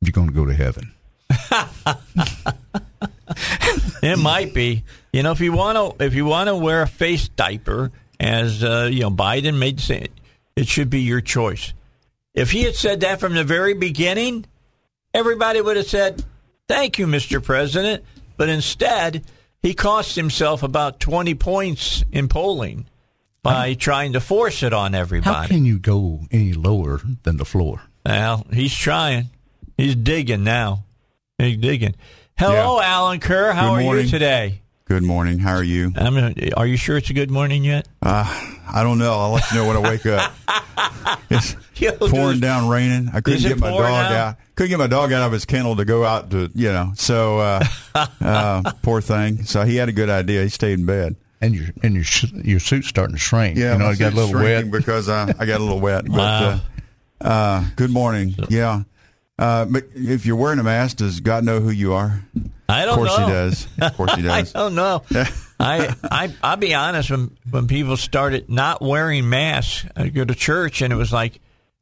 [0.00, 0.92] you're going to go to heaven.
[4.04, 4.84] It might be.
[5.14, 7.90] You know, if you want to, if you want to wear a face diaper,
[8.20, 10.08] as uh, you know, Biden made say,
[10.56, 11.72] it should be your choice.
[12.34, 14.44] If he had said that from the very beginning,
[15.14, 16.22] everybody would have said,
[16.68, 17.42] "Thank you, Mr.
[17.42, 18.04] President."
[18.36, 19.24] But instead,
[19.64, 22.86] he cost himself about twenty points in polling
[23.42, 25.34] by trying to force it on everybody.
[25.34, 25.54] How everybody.
[25.54, 27.82] can you go any lower than the floor?
[28.04, 29.30] well, he's trying.
[29.78, 30.84] He's digging now.
[31.38, 31.94] He's digging.
[32.36, 33.52] Hello, Allen Kerr.
[33.52, 34.60] How Good are you today?
[34.86, 35.38] Good morning.
[35.38, 35.92] How are you?
[35.96, 37.88] I'm, are you sure it's a good morning yet?
[38.02, 38.24] Uh,
[38.70, 39.12] I don't know.
[39.18, 40.32] I'll let you know when I wake up.
[41.30, 43.08] It's You'll pouring this- down, raining.
[43.12, 44.12] I couldn't get my dog out?
[44.12, 44.36] out.
[44.56, 46.92] Couldn't get my dog out of his kennel to go out to, you know.
[46.96, 47.64] So, uh,
[48.20, 49.44] uh, poor thing.
[49.44, 50.42] So he had a good idea.
[50.42, 51.16] He stayed in bed.
[51.40, 53.56] And your and your sh- your suit's starting to shrink.
[53.58, 54.70] Yeah, you know, my it got a little wet.
[54.70, 56.04] because uh, I got a little wet.
[56.04, 56.60] But Wow.
[57.20, 58.34] uh, uh, good morning.
[58.48, 58.82] Yeah.
[59.38, 62.22] Uh, but if you're wearing a mask, does God know who you are?
[62.68, 63.26] I Of don't course know.
[63.26, 63.68] he does.
[63.80, 64.54] Of course he does.
[64.54, 65.02] I don't know.
[65.60, 67.10] I, I, I'll be honest.
[67.10, 71.40] When when people started not wearing masks, I go to church and it was like,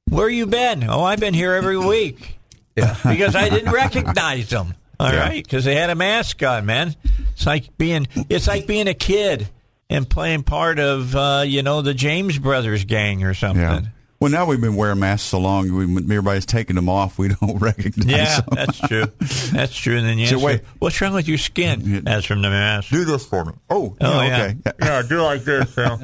[0.08, 2.38] "Where you been?" Oh, I've been here every week.
[2.74, 2.96] Yeah.
[3.06, 4.74] because I didn't recognize them.
[4.98, 5.42] All right, Yeah.
[5.42, 6.64] because they had a mask on.
[6.64, 6.96] Man,
[7.34, 9.46] it's like being it's like being a kid
[9.90, 13.60] and playing part of uh, you know the James Brothers gang or something.
[13.62, 13.80] Yeah.
[14.22, 17.18] Well, now we've been wearing masks so long, we, everybody's taking them off.
[17.18, 18.48] We don't recognize Yeah, them.
[18.54, 19.04] that's true.
[19.52, 19.96] That's true.
[19.98, 20.60] And then you So answer, wait.
[20.78, 22.02] what's wrong with your skin?
[22.04, 22.90] That's from the mask.
[22.90, 23.52] Do this for me.
[23.68, 24.44] Oh, Oh, yeah, yeah.
[24.44, 24.72] okay.
[24.80, 25.98] Yeah, do like this, Phil.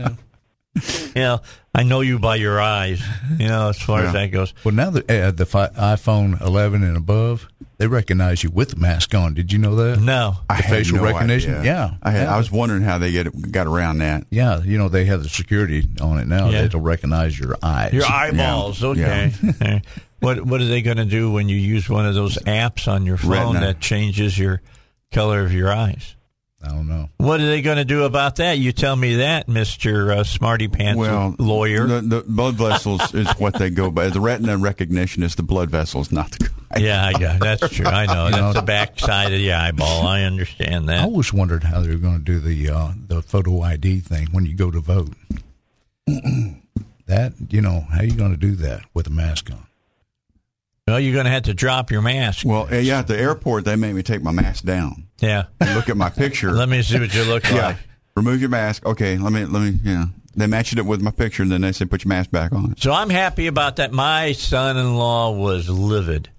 [1.14, 1.40] you know,
[1.78, 3.00] I know you by your eyes,
[3.38, 4.52] you know, as far as that goes.
[4.64, 8.76] Well, now that uh, the fi- iPhone 11 and above, they recognize you with the
[8.76, 9.34] mask on.
[9.34, 10.00] Did you know that?
[10.00, 10.34] No.
[10.50, 11.54] I The had facial no recognition?
[11.54, 11.72] idea.
[11.72, 11.90] Yeah.
[12.02, 12.34] I, had, Yeah.
[12.34, 14.24] I was wondering how they get got around that.
[14.30, 16.48] Yeah, you know they have the security on it now.
[16.50, 16.64] Yeah.
[16.64, 17.92] It'll recognize your eyes.
[17.92, 18.88] Your eyeballs, Yeah.
[18.88, 19.32] okay.
[19.48, 19.82] Okay.
[20.20, 23.06] what what are they going to do when you use one of those apps on
[23.06, 23.60] your phone Retina.
[23.60, 24.60] that changes your
[25.12, 26.16] color of your eyes?
[26.60, 27.08] I don't know.
[27.18, 28.58] What are they going to do about that?
[28.58, 31.86] You tell me that, Mister uh, Smarty Pants Well, lawyer.
[31.86, 34.08] The, the blood vessels is what they go by.
[34.08, 36.50] The retina recognition is the blood vessels, not the.
[36.72, 36.78] eye.
[36.80, 37.86] yeah, I got that's true.
[37.86, 40.06] I know that's the back side of the eyeball.
[40.06, 40.98] I understand that.
[41.00, 44.26] I always wondered how they were going to do the uh, the photo ID thing
[44.32, 45.12] when you go to vote.
[47.06, 49.64] that you know how are you going to do that with a mask on?
[50.88, 52.46] Well, you're going to have to drop your mask.
[52.46, 55.06] Well, uh, yeah, at the airport they made me take my mask down.
[55.20, 55.44] Yeah.
[55.60, 56.50] And look at my picture.
[56.52, 57.76] Let me see what you look yeah, like.
[58.16, 58.86] remove your mask.
[58.86, 59.78] Okay, let me let me.
[59.82, 62.52] Yeah, they matched it with my picture, and then they said put your mask back
[62.52, 62.74] on.
[62.78, 63.92] So I'm happy about that.
[63.92, 66.30] My son-in-law was livid.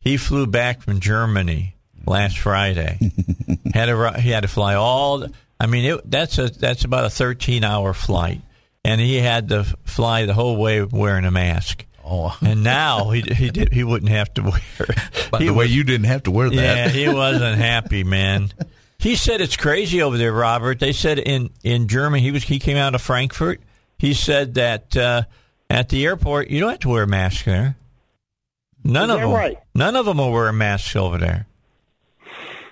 [0.00, 2.98] He flew back from Germany last Friday.
[3.74, 5.26] had ri- he had to fly all.
[5.60, 8.40] I mean, it, that's a that's about a 13 hour flight,
[8.86, 11.84] and he had to fly the whole way wearing a mask.
[12.10, 12.36] Oh.
[12.46, 14.60] and now he he did, he wouldn't have to wear.
[14.80, 14.96] it.
[15.30, 16.56] By He the way, was- you didn't have to wear that.
[16.56, 18.50] yeah, he wasn't happy, man.
[18.98, 20.80] He said it's crazy over there, Robert.
[20.80, 23.60] They said in in Germany he was he came out of Frankfurt.
[23.98, 25.22] He said that uh,
[25.68, 27.76] at the airport you don't have to wear a mask there.
[28.84, 29.30] None Is of them.
[29.32, 29.58] right?
[29.74, 31.46] None of them will wear masks over there.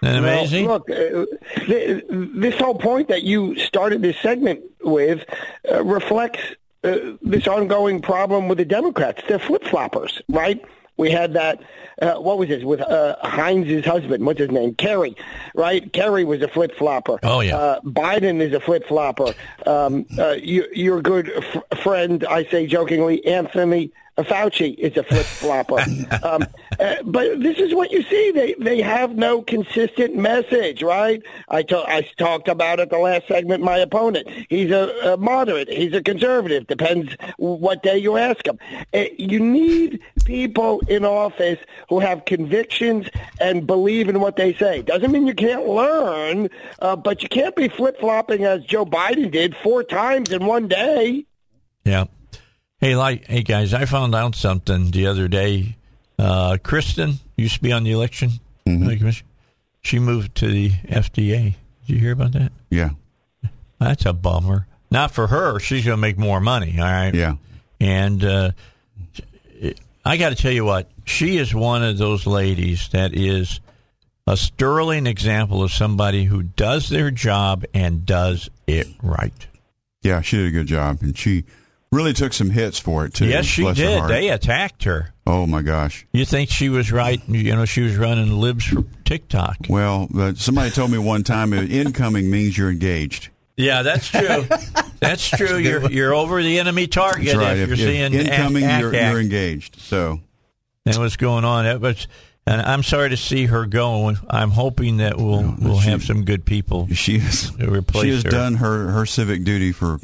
[0.03, 0.66] Isn't that Well, amazing?
[0.68, 1.25] look, uh,
[1.66, 5.25] th- this whole point that you started this segment with
[5.70, 6.40] uh, reflects
[6.85, 9.23] uh, this ongoing problem with the Democrats.
[9.29, 10.65] They're flip floppers, right?
[10.97, 11.62] We had that.
[12.01, 14.25] Uh, what was this with uh, Heinz's husband?
[14.25, 14.75] What's his name?
[14.75, 15.15] Kerry,
[15.55, 15.91] right?
[15.93, 17.19] Kerry was a flip flopper.
[17.23, 17.57] Oh, yeah.
[17.57, 19.35] Uh, Biden is a flip flopper.
[19.67, 25.27] Um, uh, you, your good f- friend, I say jokingly, Anthony Fauci is a flip
[25.27, 25.79] flopper.
[26.23, 26.47] um,
[26.81, 28.31] uh, but this is what you see.
[28.33, 31.23] They they have no consistent message, right?
[31.49, 33.62] I to- I talked about it the last segment.
[33.62, 36.67] My opponent, he's a, a moderate, he's a conservative.
[36.67, 38.59] Depends what day you ask him.
[38.95, 41.59] Uh, you need people in office
[41.89, 43.07] who have convictions
[43.41, 44.83] and believe in what they say.
[44.83, 46.49] Doesn't mean you can't learn,
[46.81, 50.69] uh, but you can't be flip flopping as Joe Biden did four times in one
[50.69, 51.25] day.
[51.85, 52.05] Yeah.
[52.81, 55.77] Hey, like, hey guys, I found out something the other day.
[56.18, 58.31] Uh, Kristen used to be on the election
[58.66, 58.96] Mm-hmm.
[58.98, 59.26] commission.
[59.83, 61.55] She moved to the FDA.
[61.87, 62.50] Did you hear about that?
[62.68, 62.90] Yeah.
[63.79, 64.66] That's a bummer.
[64.90, 65.61] Not for her.
[65.61, 66.74] She's going to make more money.
[66.79, 67.14] All right.
[67.14, 67.37] Yeah.
[67.79, 68.50] And uh,
[70.05, 73.61] I got to tell you what, she is one of those ladies that is
[74.26, 79.46] a sterling example of somebody who does their job and does it right.
[80.02, 81.44] Yeah, she did a good job, and she
[81.92, 83.26] really took some hits for it too.
[83.26, 84.09] yes, she did.
[84.09, 85.12] They attacked her.
[85.27, 86.07] Oh my gosh.
[86.12, 87.21] You think she was right?
[87.29, 89.57] You know, she was running libs for TikTok.
[89.69, 93.31] Well, but somebody told me one time uh, incoming means you're engaged.
[93.57, 94.47] Yeah, that's true.
[95.01, 95.57] that's true.
[95.57, 97.57] You're you're over the enemy target right.
[97.57, 99.81] if, you're seeing incoming, act, you're, act, you're engaged.
[99.81, 100.21] So
[100.85, 101.65] and what's going on.
[101.65, 102.07] That was,
[102.47, 104.15] and I'm sorry to see her go.
[104.29, 106.87] I'm hoping that we'll we'll she- have some good people.
[106.93, 107.21] she
[107.59, 108.31] replace she has her.
[108.31, 109.99] done her, her civic duty for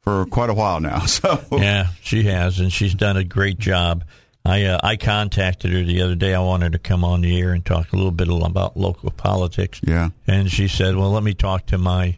[0.00, 1.00] for quite a while now.
[1.06, 4.04] So Yeah, she has, and she's done a great job.
[4.46, 6.32] I uh, I contacted her the other day.
[6.34, 9.80] I wanted to come on the air and talk a little bit about local politics.
[9.82, 12.16] yeah, And she said, "Well, let me talk to my,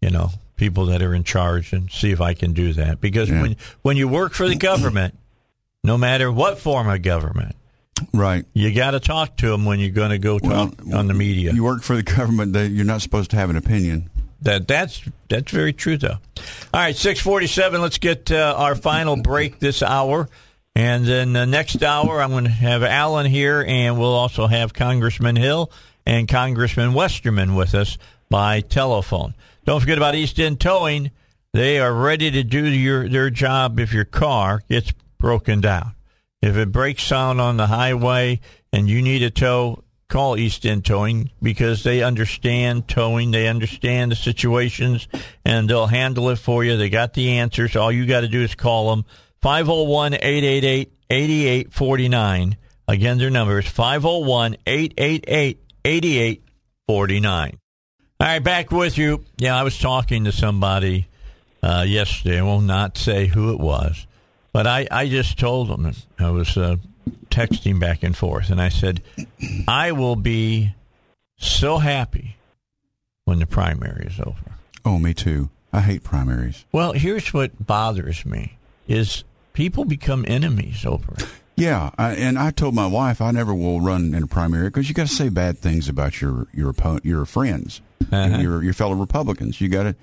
[0.00, 3.28] you know, people that are in charge and see if I can do that." Because
[3.28, 3.42] Yeah.
[3.42, 5.18] when when you work for the government,
[5.82, 7.56] no matter what form of government,
[8.12, 8.44] right.
[8.54, 11.52] you got to talk to them when you're going to go talk on the media.
[11.52, 12.52] You work for the government.
[12.52, 14.08] That you're not supposed to have an opinion.
[14.42, 16.18] That that's that's very true, though.
[16.72, 17.80] All right, six forty-seven.
[17.80, 20.28] Let's get uh, our final break this hour,
[20.74, 24.72] and then the next hour, I'm going to have Alan here, and we'll also have
[24.72, 25.70] Congressman Hill
[26.06, 29.34] and Congressman Westerman with us by telephone.
[29.64, 31.10] Don't forget about East End Towing.
[31.52, 35.94] They are ready to do your their job if your car gets broken down.
[36.40, 38.40] If it breaks down on the highway
[38.72, 43.32] and you need a tow, call East End Towing because they understand towing.
[43.32, 45.08] They understand the situations
[45.44, 46.76] and they'll handle it for you.
[46.76, 47.76] They got the answers.
[47.76, 49.04] All you got to do is call them
[49.42, 52.56] 501 888 8849.
[52.88, 57.58] Again, their number is 501 888 8849.
[58.20, 59.24] All right, back with you.
[59.38, 61.08] Yeah, I was talking to somebody
[61.62, 62.38] uh, yesterday.
[62.38, 64.06] I will not say who it was,
[64.52, 66.76] but I, I just told them I was uh,
[67.30, 69.02] texting back and forth, and I said,
[69.66, 70.74] I will be
[71.38, 72.36] so happy
[73.24, 74.56] when the primary is over.
[74.84, 75.48] Oh, me too.
[75.72, 76.64] I hate primaries.
[76.72, 81.26] Well, here's what bothers me is people become enemies over it.
[81.56, 84.88] Yeah, I, and I told my wife I never will run in a primary because
[84.88, 88.38] you got to say bad things about your your opponent, your friends, Uh-huh.
[88.38, 89.60] your your fellow Republicans.
[89.60, 89.96] You got to,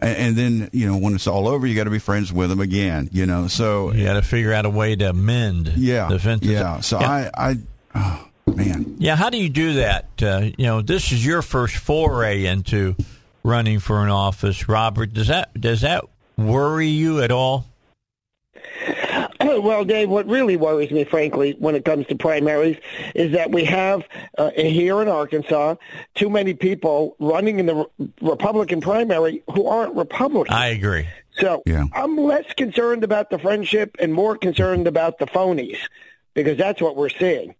[0.00, 2.50] and, and then you know when it's all over, you got to be friends with
[2.50, 3.08] them again.
[3.12, 6.50] You know, so You got to figure out a way to mend yeah, the fences.
[6.50, 6.80] yeah.
[6.80, 7.56] So I, I,
[7.94, 10.06] oh, man, Yeah, how do you do that?
[10.20, 12.96] Uh, you know, this is your first foray into
[13.44, 15.14] running for an office, Robert.
[15.14, 16.04] Does that does that
[16.36, 17.66] worry you at all?
[19.40, 22.76] Well, Dave, what really worries me, frankly, when it comes to primaries,
[23.14, 24.02] is that we have
[24.36, 25.76] uh, here in Arkansas
[26.14, 30.54] too many people running in the Re- Republican primary who aren't Republicans.
[30.54, 31.08] I agree.
[31.38, 31.84] so Yeah.
[31.92, 35.78] I'm less concerned about the friendship and more concerned about the phonies
[36.34, 37.54] because that's what we're seeing.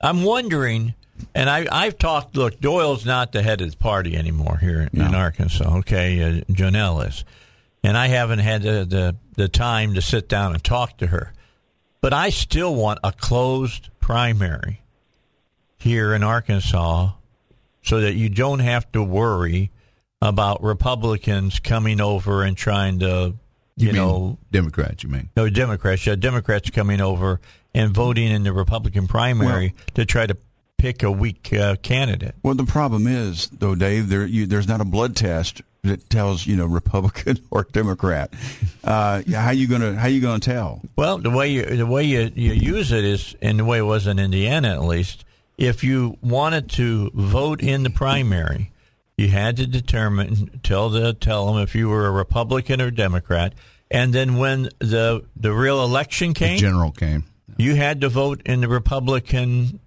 [0.00, 0.94] I'm wondering,
[1.34, 2.36] and I, I've talked.
[2.36, 5.78] Look, Doyle's not the head of the party anymore here in, in Arkansas.
[5.78, 7.24] Okay, uh, Jonelle is,
[7.82, 11.32] and I haven't had the, the the time to sit down and talk to her.
[12.00, 14.82] But I still want a closed primary
[15.78, 17.10] here in Arkansas,
[17.82, 19.70] so that you don't have to worry
[20.22, 23.34] about Republicans coming over and trying to
[23.76, 25.28] you, You know, Democrats, you mean?
[25.36, 27.40] no Democrats, yeah, Democrats coming over
[27.74, 30.36] and voting in the Republican primary to try to
[30.78, 32.34] pick a weak uh, candidate.
[32.42, 36.46] Well, the problem is, though, Dave, there you, there's not a blood test that tells
[36.46, 38.32] you know Republican or Democrat.
[38.82, 40.80] Uh, how you gonna how you gonna tell?
[40.96, 43.82] Well, the way you the way you, you use it is, and the way it
[43.82, 45.24] was in Indiana at least,
[45.56, 48.72] if you wanted to vote in the primary,
[49.16, 53.54] you had to determine tell the tell them if you were a Republican or Democrat,
[53.90, 57.24] and then when the the real election The came, general came.
[57.56, 59.78] you had to vote in the Republican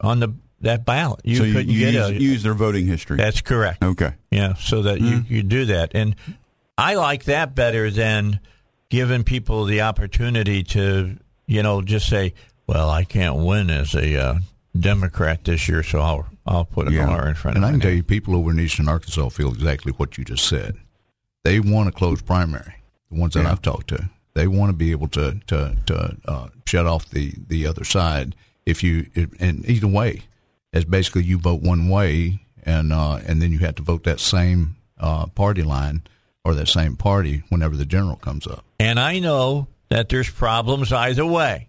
[0.00, 0.34] on the
[0.64, 1.20] that ballot.
[1.24, 2.20] You so couldn't you get use, a.
[2.20, 3.16] use their voting history.
[3.16, 3.82] that's correct.
[3.82, 4.14] okay.
[4.30, 5.92] Yeah, so that you, you do that.
[5.94, 6.16] And
[6.76, 8.40] I like that better than
[8.90, 12.34] giving people the opportunity to, you know, just say,
[12.66, 14.34] well, I can't win as a uh,
[14.78, 17.08] Democrat this year, so I'll I'll put an Yeah.
[17.08, 19.48] R in front And of I can tell you, people over in Eastern Arkansas feel
[19.48, 20.76] exactly what you just said.
[21.44, 22.74] They want a closed primary.
[23.10, 23.52] The ones that Yeah.
[23.52, 27.34] I've talked to, they want to be able to to to uh, shut off the
[27.48, 28.34] the other side.
[28.66, 29.06] If you
[29.38, 30.22] and either way,
[30.74, 34.20] as basically you vote one way, and uh, and then you have to vote that
[34.20, 36.02] same uh, party line
[36.44, 38.64] or that same party whenever the general comes up.
[38.78, 41.68] And I know that there's problems either way.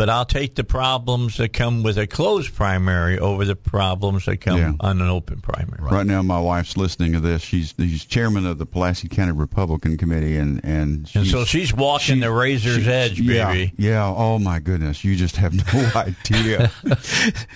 [0.00, 4.38] But I'll take the problems that come with a closed primary over the problems that
[4.38, 4.72] come Yeah.
[4.80, 5.76] on an open primary.
[5.82, 7.42] Right now, my wife's listening to this.
[7.42, 12.14] She's she's chairman of the Pulaski County Republican Committee, and and, And so she's walking
[12.14, 13.72] she- the razor's she- edge, yeah, baby.
[13.76, 14.06] Yeah.
[14.06, 16.70] Oh my goodness, you just have no idea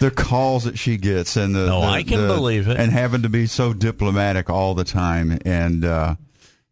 [0.00, 2.76] the calls that she gets, and the No, the- I can the- believe it.
[2.78, 5.82] and having to be so diplomatic all the time, and.
[5.86, 6.16] uh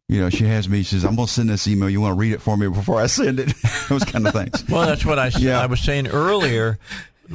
[0.09, 0.83] you know, she has me.
[0.83, 1.89] She says, "I'm gonna send this email.
[1.89, 3.53] You want to read it for me before I send it?"
[3.89, 4.65] Those kind of things.
[4.69, 5.61] Well, that's what I Yeah.
[5.61, 6.79] I was saying earlier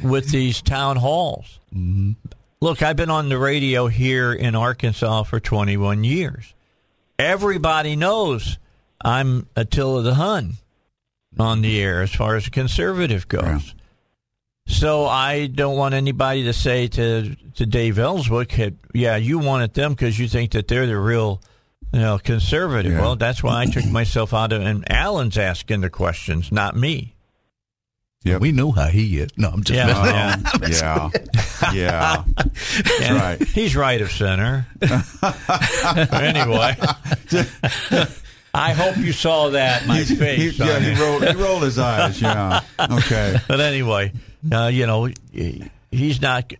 [0.02, 1.58] with these town halls.
[1.74, 2.12] Mm-hmm.
[2.60, 6.54] Look, I've been on the radio here in Arkansas for 21 years.
[7.18, 8.58] Everybody knows
[9.04, 10.54] I'm Attila the Hun
[11.38, 13.42] on the air as far as conservative goes.
[13.44, 13.60] Yeah.
[14.66, 19.74] So I don't want anybody to say to to Dave Elswick, that, "Yeah, you wanted
[19.74, 21.40] them because you think that they're the real."
[21.92, 22.92] You know, conservative.
[22.92, 23.00] Yeah.
[23.00, 27.14] Well, that's why I took myself out of, and Alan's asking the questions, not me.
[28.24, 28.40] Yep.
[28.40, 29.30] We know how he is.
[29.38, 30.32] No, I'm just Yeah.
[30.34, 31.10] Um, yeah,
[31.72, 32.24] yeah.
[33.02, 33.42] And right.
[33.48, 34.66] He's right of center.
[36.12, 36.76] anyway,
[38.54, 40.56] I hope you saw that my He- face.
[40.56, 42.20] he- yeah, he rolled, he rolled his eyes.
[42.20, 42.60] Yeah.
[42.80, 43.36] Okay.
[43.46, 44.12] But anyway,
[44.52, 46.52] uh, you know, he- he's not.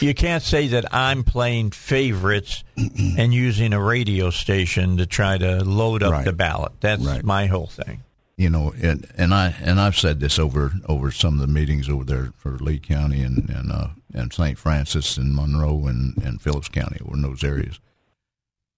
[0.00, 5.64] You can't say that I'm playing favorites and using a radio station to try to
[5.64, 6.24] load up Right.
[6.24, 6.72] the ballot.
[6.80, 7.24] That's Right.
[7.24, 8.02] my whole thing.
[8.36, 11.88] you know, and and I and I've said this over over some of the meetings
[11.88, 14.58] over there for Lee County and and uh, and St.
[14.58, 17.80] Francis and Monroe and and Phillips County or in those areas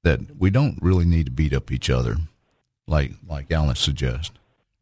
[0.05, 2.19] that we don't really need to beat up each other
[2.87, 4.31] like like Alan suggests.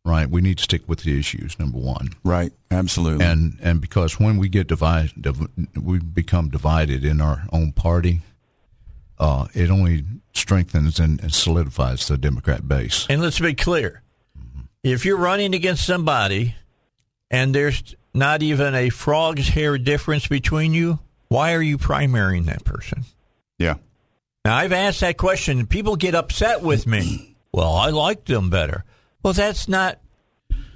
[0.07, 1.59] Right, we need to stick with the issues.
[1.59, 2.53] Number one, Right.
[2.71, 3.25] Absolutely.
[3.25, 5.49] and and because when we get divided, div-
[5.81, 8.21] we become divided in our own party.
[9.19, 10.05] Uh, it only
[10.35, 13.07] strengthens and, and solidifies the Democrat base.
[13.09, 14.03] And let's be clear
[14.85, 16.55] if you're running against somebody
[17.31, 17.83] and there's
[18.15, 20.99] not even a frog's hair difference between you,
[21.29, 23.05] why are you primarying that person?
[23.59, 23.75] yeah.
[24.45, 25.67] Now, I've asked that question.
[25.67, 27.33] People get upset with me.
[27.53, 28.85] Well, I like them better.
[29.27, 29.99] Well, that's not,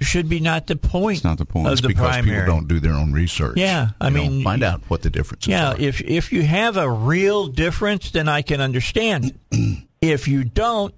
[0.01, 1.19] should be not the point.
[1.19, 1.67] It's not the point.
[1.67, 2.39] Of It's the because primary.
[2.41, 3.55] people don't do their own research.
[3.55, 5.79] Yeah, I They mean, find out what the differences Yeah, are.
[5.79, 9.37] if if you have a real difference, then I can understand.
[9.53, 9.85] it.
[10.01, 10.93] if you don't,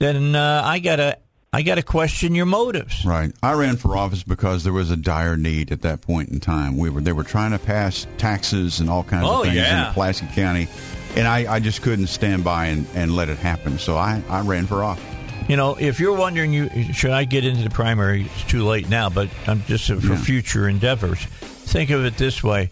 [0.00, 1.18] then uh, I gotta
[1.52, 3.04] I gotta question your motives.
[3.04, 3.30] Right.
[3.40, 6.76] I ran for office because there was a dire need at that point in time.
[6.76, 9.86] We were they were trying to pass taxes and all kinds Oh, of things yeah.
[9.88, 10.66] in Pulaski County,
[11.14, 13.78] and I, I just couldn't stand by and, and let it happen.
[13.78, 15.04] So I, I ran for office.
[15.48, 18.22] You know, if you're wondering, you should I get into the primary?
[18.22, 20.16] It's too late now, but I'm just for Yeah.
[20.16, 21.18] future endeavors.
[21.20, 22.68] Think of it this way: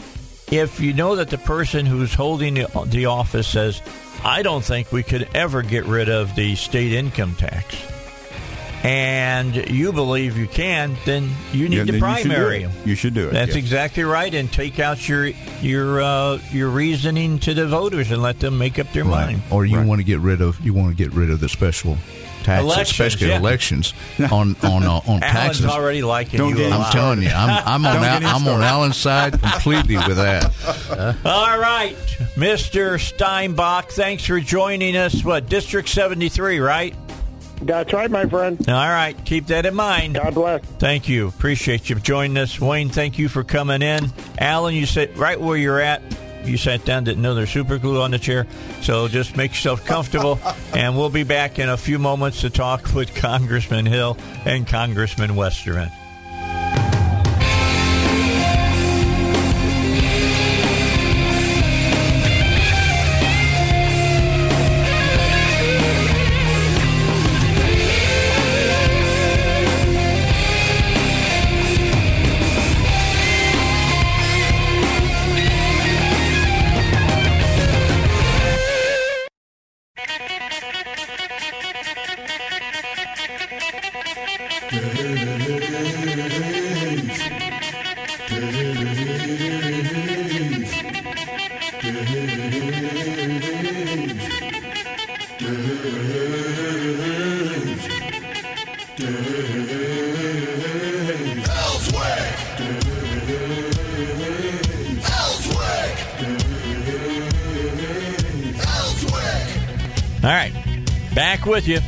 [0.51, 3.81] if you know that the person who's holding the, the office says,
[4.25, 7.77] "I don't think we could ever get rid of the state income tax,"
[8.83, 12.73] and you believe you can, then you need Yeah, to then you should primary him.
[12.85, 13.33] You should do it.
[13.33, 13.57] That's yes.
[13.57, 15.27] exactly right, and take out your
[15.63, 19.27] your uh, your reasoning to the voters and let them make up their right.
[19.27, 19.43] mind.
[19.51, 19.87] Or you Right.
[19.87, 21.97] want to get rid of you want to get rid of the special
[22.45, 23.39] taxes, Elections, especially yeah.
[23.39, 23.95] elections
[24.31, 25.67] on on uh, on Alan's taxes.
[25.67, 26.57] already liking Don't you.
[26.57, 26.87] get a him lot.
[26.87, 28.63] I'm telling you, I'm I'm on Al, I'm on.
[28.63, 30.45] Alan's side completely with that.
[31.25, 31.97] All right,
[32.37, 32.99] Mr.
[32.99, 35.25] Steinbuch, thanks for joining us.
[35.25, 36.95] What, District 73, right?
[37.63, 38.59] That's right, my friend.
[38.69, 40.15] All right, keep that in mind.
[40.17, 40.65] God bless.
[40.79, 41.29] Thank you.
[41.29, 42.61] Appreciate you joining us.
[42.61, 44.13] Wayne, thank you for coming in.
[44.39, 46.03] Alan, you sit right where you're at.
[46.47, 48.47] You sat down, didn't know there's super glue on the chair.
[48.83, 50.39] So just make yourself comfortable,
[50.75, 55.37] and we'll be back in a few moments to talk with Congressman Hill and Congressman
[55.37, 55.91] Westerman.
[110.25, 110.55] All right,
[111.15, 111.81] back with you.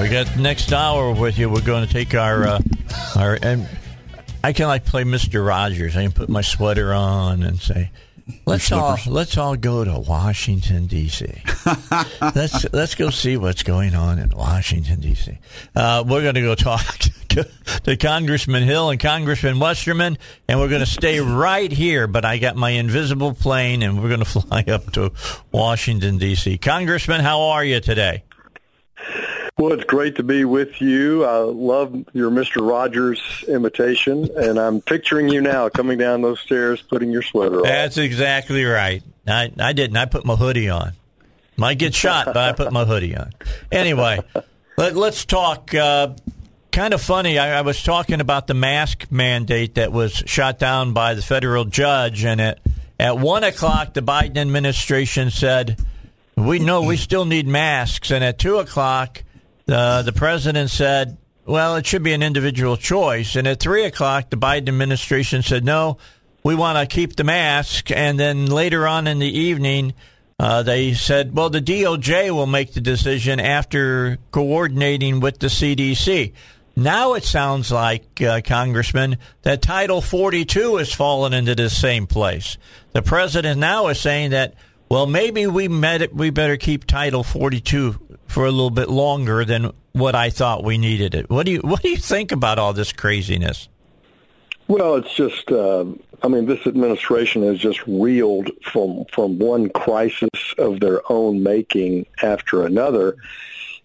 [0.00, 1.50] We got the next hour with you.
[1.50, 2.60] We're going to take our uh,
[3.14, 3.68] our and
[4.42, 5.98] I can like play Mister Rogers.
[5.98, 7.90] I can put my sweater on and say,
[8.46, 11.26] "Let's all let's all go to Washington D.C.
[12.34, 15.36] let's let's go see what's going on in Washington D.C."
[15.74, 17.00] Uh, we're going to go talk
[17.84, 20.18] to Congressman Hill and Congressman Westerman,
[20.48, 22.06] and we're going to stay right here.
[22.06, 25.12] But I got my invisible plane, and we're going to fly up to
[25.52, 26.58] Washington D.C.
[26.58, 28.22] Congressman, how are you today?
[29.58, 31.24] Well, it's great to be with you.
[31.24, 32.68] I love your Mr.
[32.68, 37.62] Rogers imitation, and I'm picturing you now coming down those stairs, putting your sweater on.
[37.62, 39.02] That's exactly right.
[39.26, 39.96] I, I didn't.
[39.96, 40.92] I put my hoodie on.
[41.56, 43.32] Might get shot, but I put my hoodie on.
[43.72, 44.20] Anyway,
[44.76, 45.74] let, us talk.
[45.74, 46.08] Uh,
[46.76, 47.38] kind of funny.
[47.38, 51.64] I, I, was talking about the mask mandate that was shot down by the federal
[51.64, 52.60] judge, and at
[53.00, 55.82] at one o'clock, the Biden administration said,
[56.36, 59.24] "We know we still need masks," and at two o'clock
[59.66, 63.36] uh, the president said, well, it should be an individual choice.
[63.36, 65.98] And at 3 o'clock, the Biden administration said, no,
[66.44, 67.90] we want to keep the mask.
[67.90, 69.94] And then later on in the evening,
[70.38, 76.32] uh, they said, well, the DOJ will make the decision after coordinating with the CDC.
[76.76, 82.58] Now it sounds like, uh, Congressman, that Title 42 has fallen into the same place.
[82.92, 84.54] The president now is saying that,
[84.90, 89.44] well, maybe we met it, we better keep Title 42 for a little bit longer
[89.46, 91.30] than what I thought we needed it.
[91.30, 93.68] What do you What do you think about all this craziness?
[94.68, 95.50] Well, it's just.
[95.50, 95.86] Uh,
[96.22, 102.06] I mean, this administration has just reeled from from one crisis of their own making
[102.22, 103.16] after another.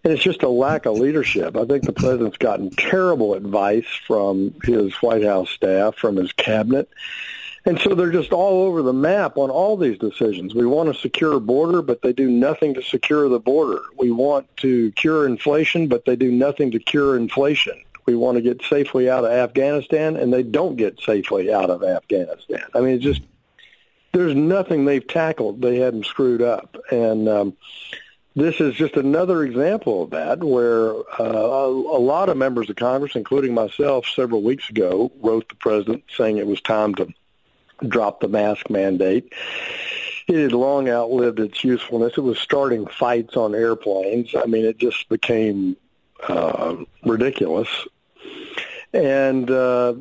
[0.04, 1.56] And it's just a lack of leadership.
[1.56, 6.90] I think the president's gotten terrible advice from his White House staff, from his cabinet.
[7.66, 10.56] And so they're just all over the map on all these decisions.
[10.56, 13.82] We want a secure border, but they do nothing to secure the border.
[13.98, 17.80] We want to cure inflation, but they do nothing to cure inflation.
[18.08, 21.84] We want to get safely out of Afghanistan, and they don't get safely out of
[21.84, 22.64] Afghanistan.
[22.74, 23.22] I mean, it's just
[24.12, 27.58] there's nothing they've tackled they hadn't screwed up, and um,
[28.36, 33.16] this is just another example of that, where uh, a, lot of members of Congress,
[33.16, 37.14] including myself, several weeks ago, wrote the president saying it was time to
[37.86, 39.34] drop the mask mandate.
[40.28, 42.14] It had long outlived its usefulness.
[42.18, 44.34] It was starting fights on airplanes.
[44.36, 45.76] I mean, it just became
[46.26, 47.68] uh, ridiculous.
[48.94, 49.96] And uh,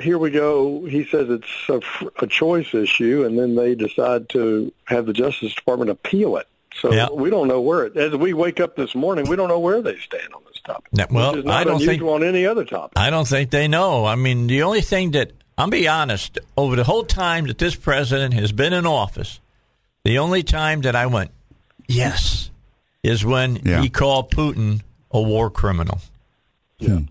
[0.00, 0.84] here we go.
[0.86, 1.80] He says it's a,
[2.24, 6.48] a choice issue, and then they decide to have the Justice Department appeal it.
[6.74, 7.08] So yeah.
[7.12, 7.96] we don't know where it.
[7.96, 11.10] As we wake up this morning, we don't know where they stand on this topic.
[11.10, 12.92] well, I don't think on any other topic.
[12.96, 14.04] I don't think they know.
[14.04, 17.74] I mean, the only thing that I'll be honest, over the whole time that this
[17.74, 19.40] president has been in office,
[20.04, 21.32] the only time that I went,
[21.86, 22.50] yes,
[23.02, 23.82] is when yeah.
[23.82, 26.00] he called Putin a war criminal.
[26.78, 26.88] Yeah.
[26.88, 27.04] Hmm.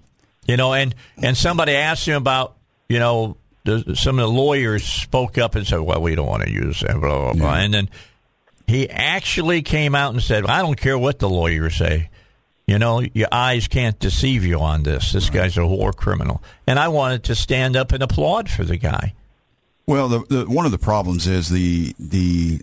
[0.48, 2.56] You know, and, and somebody asked him about,
[2.88, 6.42] you know, the, some of the lawyers spoke up and said, well, we don't want
[6.42, 7.54] to use that, blah, blah, blah.
[7.54, 7.62] Yeah.
[7.62, 7.90] And then
[8.70, 12.10] he actually came out and said, I don't care what the lawyers say.
[12.68, 15.12] You know, your eyes can't deceive you on this.
[15.12, 16.44] This guy's a war criminal.
[16.68, 19.16] And I wanted to stand up and applaud for the guy.
[19.88, 22.62] Well, the, the, one of the problems is the the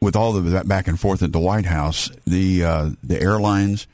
[0.00, 3.86] with all of that back and forth at the White House, the uh, the airlines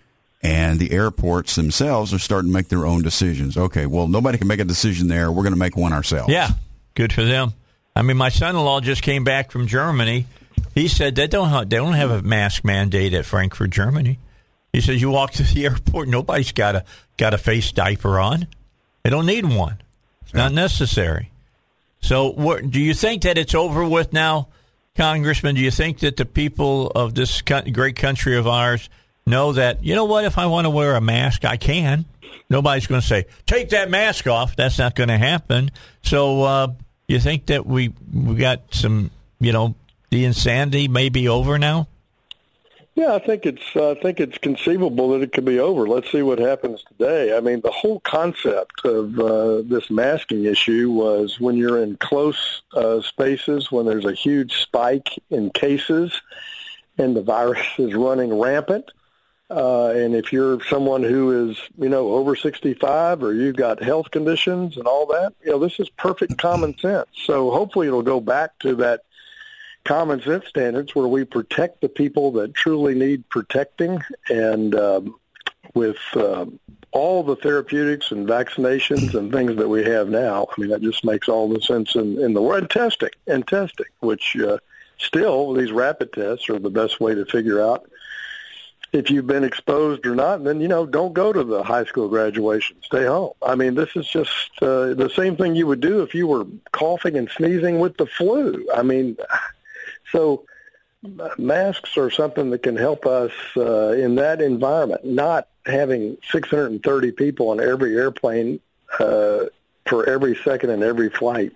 [0.44, 3.56] and the airports themselves are starting to make their own decisions.
[3.56, 5.32] Okay, well, nobody can make a decision there.
[5.32, 6.30] We're going to make one ourselves.
[6.30, 6.50] Yeah,
[6.94, 7.54] good for them.
[7.96, 10.26] I mean, my son-in-law just came back from Germany.
[10.74, 14.18] He said they don't have, they don't have a mask mandate at Frankfurt, Germany.
[14.72, 16.84] He says you walk to the airport, nobody's got a
[17.16, 18.46] got a face diaper on.
[19.02, 19.78] They don't need one.
[20.22, 21.30] It's not necessary.
[22.00, 24.48] So, what, do you think that it's over with now,
[24.96, 25.54] Congressman?
[25.54, 28.90] Do you think that the people of this great country of ours
[29.26, 30.24] know that you know what?
[30.24, 32.04] If I want to wear a mask, I can.
[32.50, 34.56] Nobody's going to say take that mask off.
[34.56, 35.70] That's not going to happen.
[36.02, 36.68] So, uh,
[37.08, 39.74] you think that we we got some, you know,
[40.14, 41.88] the insanity may be over now?
[42.94, 45.88] Yeah, I think it's uh, I think it's conceivable that it could be over.
[45.88, 47.36] Let's see what happens today.
[47.36, 52.62] I mean, the whole concept of uh, this masking issue was when you're in close
[52.74, 56.22] uh, spaces, when there's a huge spike in cases,
[56.96, 58.92] and the virus is running rampant.
[59.50, 64.10] Uh, and if you're someone who is, you know, over 65 or you've got health
[64.12, 67.08] conditions and all that, you know, this is perfect common sense.
[67.24, 69.02] So hopefully it'll go back to that
[69.84, 75.16] common sense standards where we protect the people that truly need protecting and um,
[75.74, 76.46] with uh,
[76.92, 81.04] all the therapeutics and vaccinations and things that we have now, I mean, that just
[81.04, 82.62] makes all the sense in, in the world.
[82.62, 84.58] And testing, and testing, which uh,
[84.98, 87.90] still these rapid tests are the best way to figure out
[88.92, 90.38] if you've been exposed or not.
[90.38, 92.76] And then, you know, don't go to the high school graduation.
[92.82, 93.32] Stay home.
[93.44, 96.46] I mean, this is just uh, the same thing you would do if you were
[96.70, 98.64] coughing and sneezing with the flu.
[98.72, 99.16] I mean,
[100.10, 100.44] so
[101.38, 107.50] masks are something that can help us uh, in that environment, not having 630 people
[107.50, 108.60] on every airplane
[108.98, 109.44] uh,
[109.86, 111.52] for every second and every flight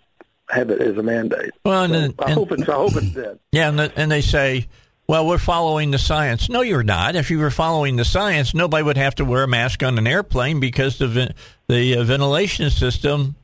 [0.51, 1.51] have it as a mandate.
[1.65, 3.39] Well, and, so and, I hope it's I hope it's dead.
[3.53, 4.67] Yeah, and, the, and they say,
[5.07, 6.49] well, we're following the science.
[6.49, 7.17] No, you're not.
[7.17, 10.07] If you were following the science, nobody would have to wear a mask on an
[10.07, 11.35] airplane because the
[11.67, 13.35] the uh, ventilation system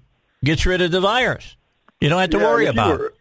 [0.43, 1.57] gets rid of the virus.
[2.01, 3.14] You don't have to yeah, worry about were, it.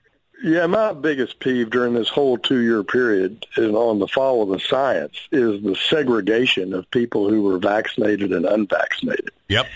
[0.43, 4.59] Yeah, my biggest peeve during this whole two-year period is on the fall of the
[4.59, 9.31] science is the segregation of people who were vaccinated and unvaccinated.
[9.47, 9.67] Yep.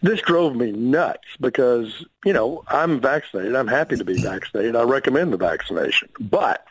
[0.00, 3.54] This drove me nuts because, you know, I'm vaccinated.
[3.54, 4.74] I'm happy to be vaccinated.
[4.74, 6.08] I recommend the vaccination.
[6.18, 6.64] But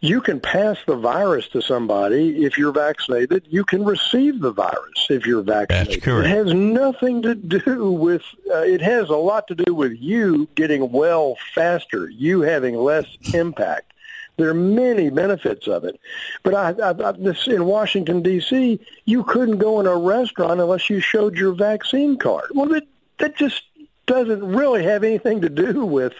[0.00, 3.46] you can pass the virus to somebody if you're vaccinated.
[3.48, 5.94] You can receive the virus if you're vaccinated.
[5.94, 6.28] That's correct.
[6.28, 8.22] It has nothing to do with.
[8.48, 13.06] Uh, it has a lot to do with you getting well faster, you having less
[13.34, 13.92] impact.
[14.36, 15.98] There are many benefits of it,
[16.44, 18.78] but I, I, I, this in Washington D.C.
[19.04, 22.52] You couldn't go in a restaurant unless you showed your vaccine card.
[22.54, 22.86] Well, that
[23.18, 23.62] that just
[24.06, 26.14] doesn't really have anything to do with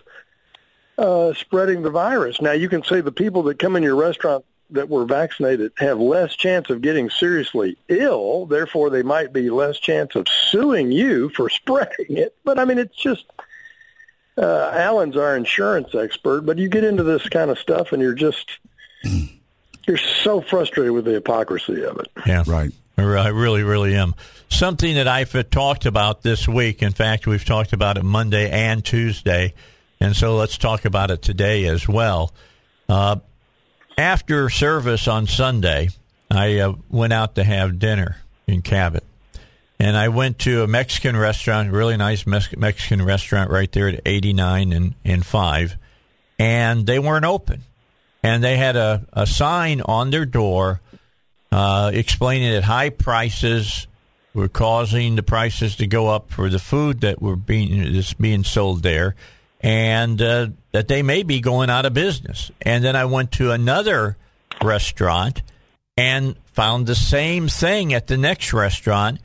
[0.98, 2.40] uh, spreading the virus.
[2.42, 5.98] Now, you can say the people that come in your restaurant that were vaccinated have
[5.98, 11.30] less chance of getting seriously ill, therefore they might be less chance of suing you
[11.30, 12.36] for spreading it.
[12.44, 13.24] But I mean, it's just
[14.36, 18.14] uh, Alan's our insurance expert, but you get into this kind of stuff and you're
[18.14, 18.58] just
[19.86, 22.08] you're so frustrated with the hypocrisy of it.
[22.26, 22.72] Yeah, right.
[22.98, 24.16] I really, really am.
[24.48, 26.82] Something that I've talked about this week.
[26.82, 29.54] In fact, we've talked about it Monday and Tuesday
[30.00, 32.32] and so let's talk about it today as well.
[32.88, 33.16] Uh,
[33.96, 35.90] after service on Sunday,
[36.30, 39.04] I uh, went out to have dinner in Cabot.
[39.80, 44.72] And I went to a Mexican restaurant, really nice Mexican restaurant right there at 89
[44.72, 45.76] and, and 5.
[46.38, 47.62] And they weren't open.
[48.22, 50.80] And they had a, a sign on their door
[51.52, 53.86] uh, explaining that high prices
[54.34, 58.44] were causing the prices to go up for the food that were being is being
[58.44, 59.14] sold there
[59.60, 62.50] and uh, that they may be going out of business.
[62.62, 64.16] And then I went to another
[64.62, 65.42] restaurant
[65.96, 69.20] and found the same thing at the next restaurant.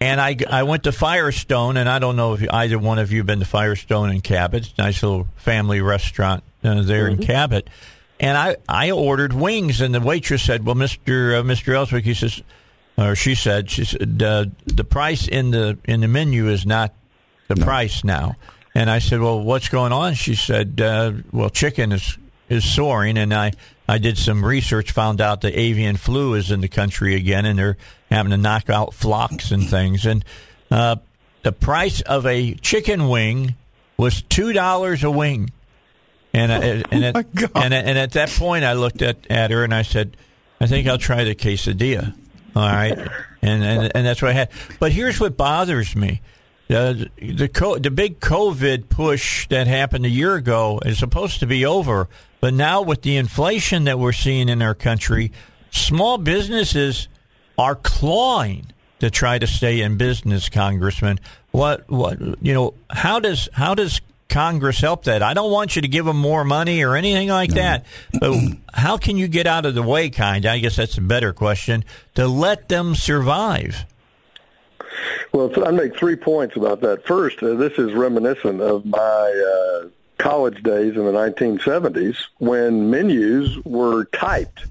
[0.00, 3.18] And I, I went to Firestone, and I don't know if either one of you
[3.18, 4.72] have been to Firestone in Cabot.
[4.76, 7.20] nice little family restaurant uh, there mm-hmm.
[7.20, 7.70] in Cabot.
[8.18, 12.14] And I, I ordered wings, and the waitress said, "Well, Mister uh, Mister Elswick," he
[12.14, 12.42] says,
[12.96, 16.92] or she said, she said, uh, "The price in the in the menu is not
[17.48, 17.64] the no.
[17.64, 18.36] price now."
[18.74, 22.16] And I said, "Well, what's going on?" She said, uh, "Well, chicken is
[22.48, 23.52] is soaring." And I
[23.88, 27.58] I did some research, found out the avian flu is in the country again, and
[27.58, 27.76] they're
[28.10, 30.06] having to knock out flocks and things.
[30.06, 30.24] And
[30.70, 30.96] uh,
[31.42, 33.56] the price of a chicken wing
[33.96, 35.50] was two dollars a wing.
[36.32, 39.64] And uh, and, oh at, and, and at that point, I looked at, at her
[39.64, 40.16] and I said,
[40.60, 42.14] "I think I'll try the quesadilla."
[42.56, 42.96] All right,
[43.42, 44.50] and and and that's what I had.
[44.80, 46.22] But here's what bothers me
[46.68, 51.46] the the, co- the big COVID push that happened a year ago is supposed to
[51.46, 52.08] be over,
[52.40, 55.32] but now with the inflation that we're seeing in our country,
[55.70, 57.08] small businesses
[57.58, 58.66] are clawing
[59.00, 60.48] to try to stay in business.
[60.48, 61.18] Congressman,
[61.50, 62.74] what what you know?
[62.88, 65.22] How does how does Congress help that?
[65.22, 67.56] I don't want you to give them more money or anything like no.
[67.56, 67.86] that,
[68.18, 68.34] but
[68.72, 70.08] how can you get out of the way?
[70.08, 71.84] Kind, I guess that's a better question
[72.14, 73.84] to let them survive.
[75.32, 77.06] Well, I make three points about that.
[77.06, 78.98] First, uh, this is reminiscent of my
[79.80, 79.88] uh,
[80.18, 84.66] college days in the 1970s when menus were typed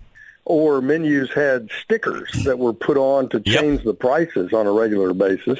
[0.45, 3.83] or menus had stickers that were put on to change yep.
[3.83, 5.59] the prices on a regular basis.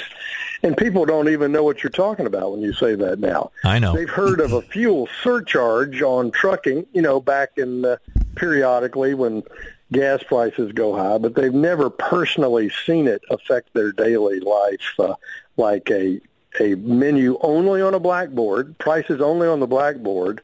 [0.63, 3.51] And people don't even know what you're talking about when you say that now.
[3.63, 3.95] I know.
[3.95, 7.97] They've heard of a fuel surcharge on trucking, you know, back in uh,
[8.35, 9.43] periodically when
[9.91, 15.15] gas prices go high, but they've never personally seen it affect their daily life uh,
[15.57, 16.21] like a
[16.59, 20.41] a menu only on a blackboard, prices only on the blackboard,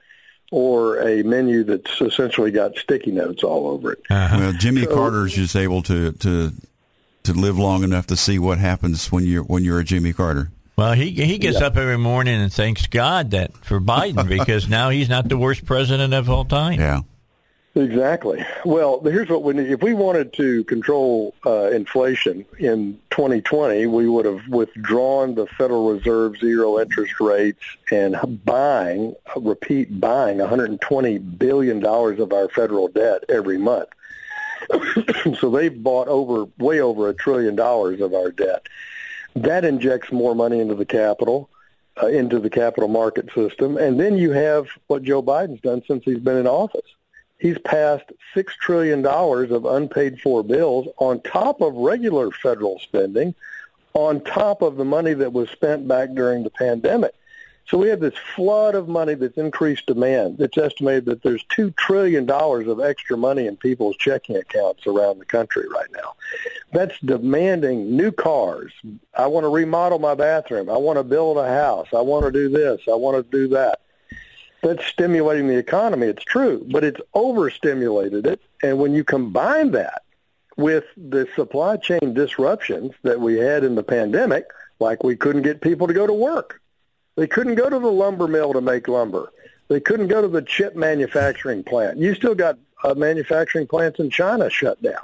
[0.52, 4.00] or a menu that's essentially got sticky notes all over it.
[4.10, 4.38] Uh-huh.
[4.39, 6.52] Well, Jimmy so, Carter's just able to to
[7.24, 10.50] to live long enough to see what happens when you're when you're a Jimmy Carter.
[10.78, 11.68] Well, he he gets yeah.
[11.68, 15.66] up every morning and thanks God that for Biden because now he's not the worst
[15.66, 16.80] president of all time.
[16.80, 17.02] Yeah.
[17.78, 18.43] Exactly.
[18.65, 19.69] Well, here's what we need.
[19.69, 25.93] If we wanted to control uh, inflation in 2020, we would have withdrawn the Federal
[25.93, 27.61] Reserve zero interest rates
[27.91, 33.89] and buying, repeat, buying 120 billion dollars of our federal debt every month.
[35.39, 38.65] so they've bought over, way over a trillion dollars of our debt.
[39.36, 41.49] That injects more money into the capital.
[41.99, 46.03] Uh, into the capital market system, and then you have what Joe Biden's done since
[46.05, 46.86] he's been in office
[47.39, 53.35] he's passed $6 trillion of unpaid for bills on top of regular federal spending,
[53.93, 57.13] on top of the money that was spent back during the pandemic.
[57.67, 60.39] So we have this flood of money that's increased demand.
[60.39, 65.25] It's estimated that there's $2 trillion of extra money in people's checking accounts around the
[65.25, 66.15] country right now.
[66.71, 68.71] That's demanding new cars.
[69.17, 70.69] I want to remodel my bathroom.
[70.69, 71.88] I want to build a house.
[71.93, 72.79] I want to do this.
[72.88, 73.81] I want to do that
[74.62, 76.08] that's stimulating the economy.
[76.08, 78.41] It's true, but it's overstimulated it.
[78.64, 80.03] And when you combine that
[80.55, 84.45] with the supply chain disruptions that we had in the pandemic,
[84.80, 86.62] like we couldn't get people to go to work.
[87.16, 89.32] They couldn't go to the lumber mill to make lumber.
[89.70, 91.97] They couldn't go to the chip manufacturing plant.
[91.97, 95.01] You still got uh, manufacturing plants in China shut down.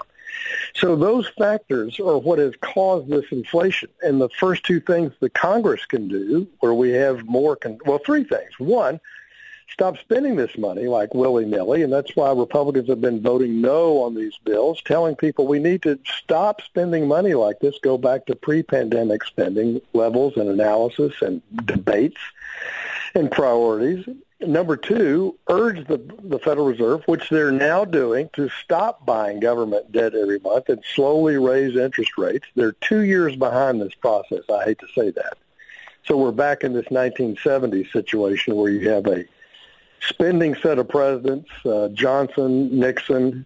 [0.75, 3.89] So those factors are what has caused this inflation.
[4.01, 7.99] And the first two things the Congress can do, where we have more, con- well,
[7.99, 8.51] three things.
[8.57, 8.99] One,
[9.73, 14.13] stop spending this money like willy-nilly, and that's why Republicans have been voting no on
[14.13, 18.35] these bills, telling people we need to stop spending money like this, go back to
[18.35, 22.21] pre-pandemic spending levels and analysis and debates
[23.15, 24.05] and priorities.
[24.39, 29.91] Number two, urge the, the Federal Reserve, which they're now doing, to stop buying government
[29.91, 32.45] debt every month and slowly raise interest rates.
[32.55, 34.43] They're two years behind this process.
[34.53, 35.37] I hate to say that.
[36.05, 39.25] So we're back in this 1970s situation where you have a
[40.07, 43.45] spending set of presidents, uh, Johnson, Nixon.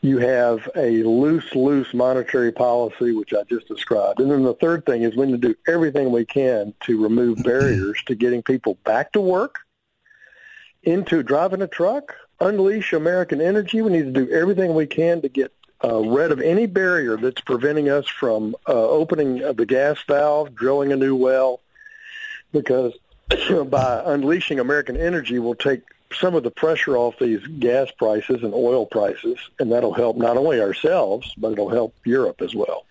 [0.00, 4.20] You have a loose, loose monetary policy, which I just described.
[4.20, 7.42] And then the third thing is we need to do everything we can to remove
[7.42, 9.60] barriers to getting people back to work,
[10.82, 13.80] into driving a truck, unleash American energy.
[13.80, 17.40] We need to do everything we can to get uh, rid of any barrier that's
[17.40, 21.60] preventing us from uh, opening the gas valve, drilling a new well,
[22.52, 22.92] because
[23.70, 28.54] by unleashing American energy will take some of the pressure off these gas prices and
[28.54, 32.84] oil prices, and that'll help not only ourselves, but it'll help Europe as well.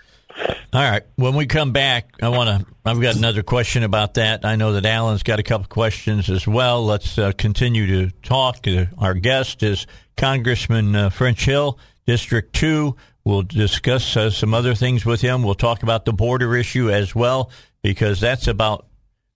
[0.74, 1.04] All right.
[1.16, 2.74] When we come back, I want to.
[2.86, 4.44] I've got another question about that.
[4.44, 6.84] I know that Alan's got a couple questions as well.
[6.84, 8.68] Let's uh, continue to talk.
[8.68, 9.86] Uh, our guest is
[10.18, 11.78] Congressman uh, French Hill,
[12.08, 12.96] District Two.
[13.24, 15.44] We'll discuss uh, some other things with him.
[15.44, 17.52] We'll talk about the border issue as well
[17.84, 18.88] because that's about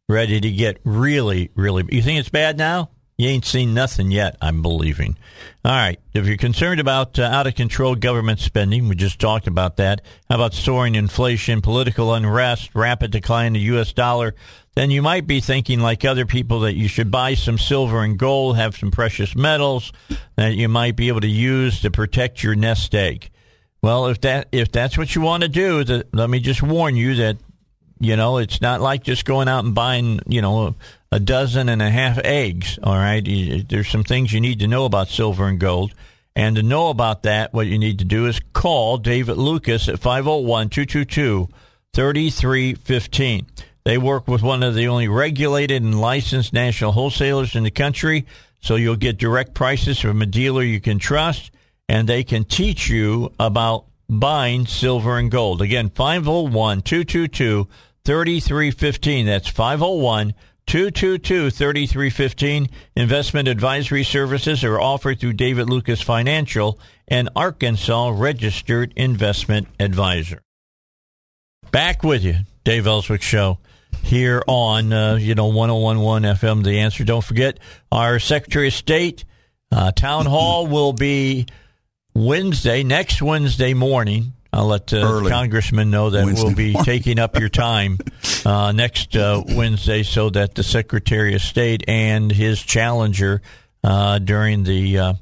[0.09, 1.83] ready to get really, really.
[1.89, 2.91] You think it's bad now?
[3.17, 5.17] You ain't seen nothing yet, I'm believing.
[5.65, 5.99] All right.
[6.13, 10.01] If you're concerned about uh, out of control government spending, we just talked about that.
[10.29, 13.91] How about soaring inflation, political unrest, rapid decline in the U.S.
[13.91, 14.35] dollar?
[14.75, 18.19] Then you might be thinking, like other people, that you should buy some silver and
[18.19, 19.91] gold, have some precious metals
[20.35, 23.31] that you might be able to use to protect your nest egg.
[23.81, 26.95] Well, if that if that's what you want to do, the, let me just warn
[26.95, 27.37] you that
[27.99, 30.75] you know, it's not like just going out and buying, you know,
[31.11, 32.79] a dozen and a half eggs.
[32.83, 33.21] All right.
[33.67, 35.93] There's some things you need to know about silver and gold.
[36.35, 39.99] And to know about that, what you need to do is call David Lucas at
[39.99, 41.47] 501 222
[41.93, 43.47] 3315.
[43.83, 48.27] They work with one of the only regulated and licensed national wholesalers in the country.
[48.59, 51.51] So you'll get direct prices from a dealer you can trust,
[51.87, 55.61] and they can teach you about buying silver and gold.
[55.61, 57.67] Again, 501 222
[58.03, 59.25] 3315.
[59.25, 60.33] That's 501
[60.65, 62.69] 222 3315.
[62.95, 70.41] Investment advisory services are offered through David Lucas Financial, an Arkansas registered investment advisor.
[71.71, 72.35] Back with you.
[72.63, 73.59] Dave Elswick Show
[74.03, 77.03] here on, uh, you know, 1011 FM, The Answer.
[77.03, 77.59] Don't forget,
[77.91, 79.25] our Secretary of State
[79.71, 81.45] uh, town hall will be
[82.17, 84.33] Wednesday, next Wednesday morning.
[84.51, 86.85] I'll let uh, Congressman know that Wednesday we'll be morning.
[86.85, 87.99] taking up your time
[88.45, 93.41] uh, next uh, Wednesday so that the Secretary of State and his challenger
[93.83, 95.13] uh, during the uh,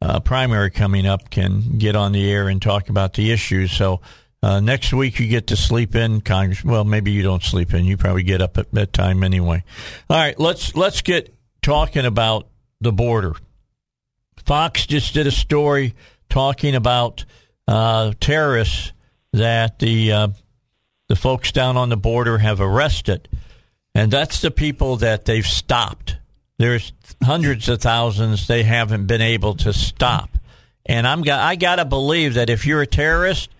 [0.00, 3.72] uh, primary coming up can get on the air and talk about the issues.
[3.72, 4.00] So
[4.42, 6.64] uh, next week you get to sleep in, Congress.
[6.64, 7.84] Well, maybe you don't sleep in.
[7.84, 9.62] You probably get up at bedtime anyway.
[10.08, 12.48] All right, let's let's get talking about
[12.80, 13.34] the border.
[14.46, 15.94] Fox just did a story
[16.30, 17.24] talking about
[17.68, 18.92] uh, terrorists
[19.32, 20.28] that the uh,
[21.08, 23.28] the folks down on the border have arrested,
[23.94, 26.16] and that's the people that they've stopped.
[26.58, 30.30] There's hundreds of thousands they haven't been able to stop,
[30.86, 33.50] and I'm got I gotta believe that if you're a terrorist,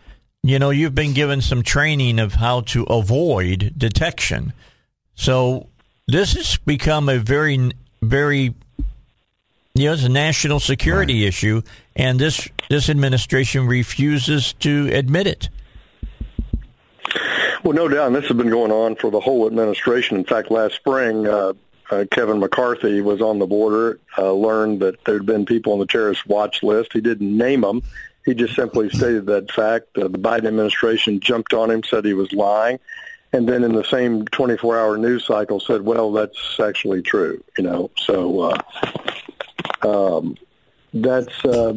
[0.43, 4.53] you know you've been given some training of how to avoid detection.
[5.14, 5.68] So
[6.07, 8.55] this has become a very very
[9.75, 11.29] you know, it's a national security right.
[11.29, 11.62] issue,
[11.95, 15.49] and this this administration refuses to admit it.
[17.62, 20.16] Well, no doubt, and this has been going on for the whole administration.
[20.16, 21.53] In fact, last spring, uh,
[21.91, 25.79] uh, Kevin McCarthy was on the border, uh, learned that there had been people on
[25.79, 26.93] the terrorist watch list.
[26.93, 27.83] He didn't name them.
[28.25, 29.97] He just simply stated that fact.
[29.97, 32.79] Uh, the Biden administration jumped on him, said he was lying,
[33.33, 37.91] and then in the same 24-hour news cycle said, "Well, that's actually true." You know,
[37.97, 38.59] so uh,
[39.83, 40.37] um,
[40.93, 41.75] that's uh,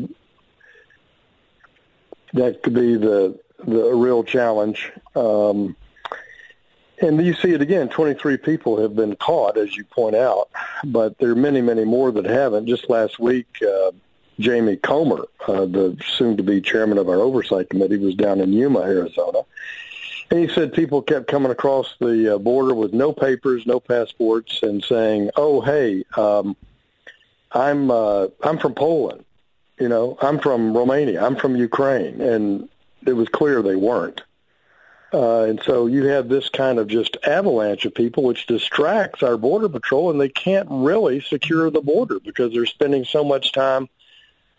[2.34, 4.92] that could be the the real challenge.
[5.16, 5.76] Um,
[7.02, 7.90] and you see it again.
[7.90, 10.50] Twenty-three people have been caught, as you point out,
[10.86, 12.68] but there are many, many more that haven't.
[12.68, 13.92] Just last week, uh,
[14.40, 19.40] Jamie Comer, uh, the soon-to-be chairman of our oversight committee, was down in Yuma, Arizona,
[20.32, 24.64] and he said people kept coming across the uh, border with no papers, no passports,
[24.64, 26.56] and saying, "Oh, hey." Um,
[27.54, 29.26] I'm uh, I'm from Poland.
[29.80, 31.24] You know, I'm from Romania.
[31.24, 32.70] I'm from Ukraine, and
[33.06, 34.22] it was clear they weren't.
[35.14, 39.38] Uh, and so you have this kind of just avalanche of people, which distracts our
[39.38, 43.88] border patrol, and they can't really secure the border because they're spending so much time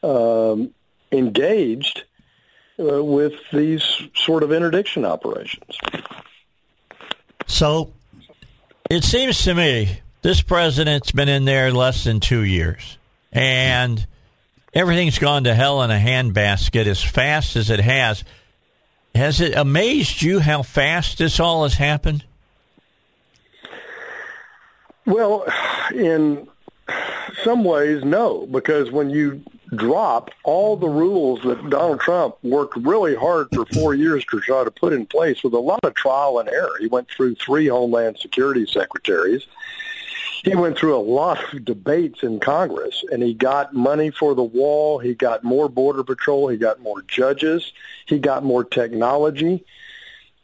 [0.04, 0.72] um,
[1.10, 2.04] engaged
[2.78, 3.82] uh, with these
[4.14, 5.76] sort of interdiction operations.
[7.46, 7.92] So
[8.88, 12.96] it seems to me this president's been in there less than two years,
[13.30, 14.06] and
[14.72, 18.24] everything's gone to hell in a handbasket as fast as it has.
[19.14, 22.24] Has it amazed you how fast this all has happened?
[25.04, 25.44] Well,
[25.94, 26.48] in
[27.42, 29.44] some ways, no, because when you
[29.76, 34.64] drop all the rules that Donald Trump worked really hard for four years to try
[34.64, 36.72] to put in place with a lot of trial and error.
[36.80, 39.46] He went through three Homeland Security secretaries
[40.44, 44.42] he went through a lot of debates in Congress, and he got money for the
[44.42, 44.98] wall.
[44.98, 46.48] He got more border patrol.
[46.48, 47.72] He got more judges.
[48.04, 49.64] He got more technology.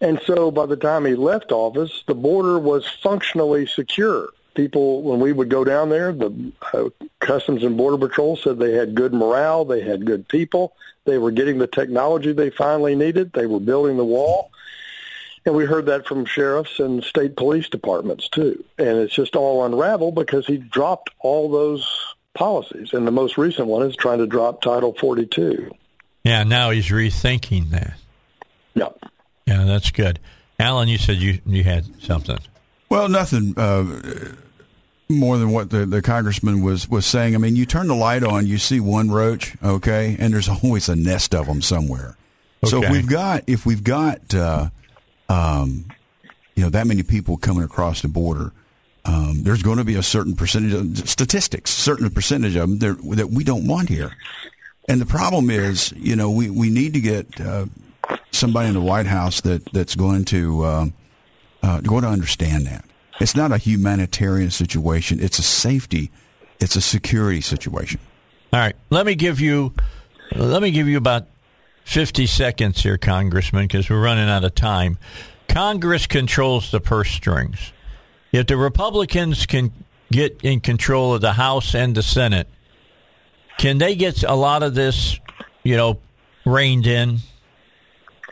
[0.01, 4.31] And so by the time he left office, the border was functionally secure.
[4.55, 6.89] People, when we would go down there, the uh,
[7.21, 9.67] Customs and Border Patrol said they had good morale.
[9.67, 10.75] They had good people.
[11.05, 13.33] They were getting the technology they finally needed.
[13.35, 14.51] They were building the wall.
[15.47, 18.63] And we heard that from sheriffs and state police departments too.
[18.79, 21.89] And it's just all unraveled because he dropped all those
[22.35, 22.93] policies.
[22.93, 25.71] And the most recent one is trying to drop Title 42.
[26.25, 27.95] Yeah, now he's rethinking that.
[28.75, 29.05] Yep.
[29.47, 30.21] Yeah, that's good.
[30.59, 32.39] Alan, you said you you had something.
[32.91, 33.85] Well, nothing uh,
[35.09, 37.35] more than what the, the congressman was, was saying.
[37.35, 40.89] I mean, you turn the light on, you see one roach, okay, and there's always
[40.89, 42.17] a nest of them somewhere.
[42.63, 42.71] Okay.
[42.71, 44.69] So if we've got if we've got uh,
[45.31, 45.87] um,
[46.57, 48.53] you know, that many people coming across the border,
[49.05, 53.31] um, there's going to be a certain percentage of statistics, certain percentage of them that
[53.31, 54.13] we don't want here.
[54.89, 57.67] And the problem is, you know, we, we need to get uh,
[58.33, 60.87] somebody in the White House that, that's going to uh,
[61.63, 62.85] uh, going to understand that
[63.21, 66.11] it's not a humanitarian situation; it's a safety,
[66.59, 68.01] it's a security situation.
[68.53, 69.73] All right, let me give you
[70.35, 71.27] let me give you about
[71.85, 74.99] 50 seconds here, Congressman, because we're running out of time.
[75.49, 77.73] Congress controls the purse strings.
[78.33, 79.73] If the Republicans can
[80.13, 82.49] get in control of the House and the Senate,
[83.59, 85.19] can they get a lot of this,
[85.65, 85.99] you know,
[86.47, 87.19] reined in?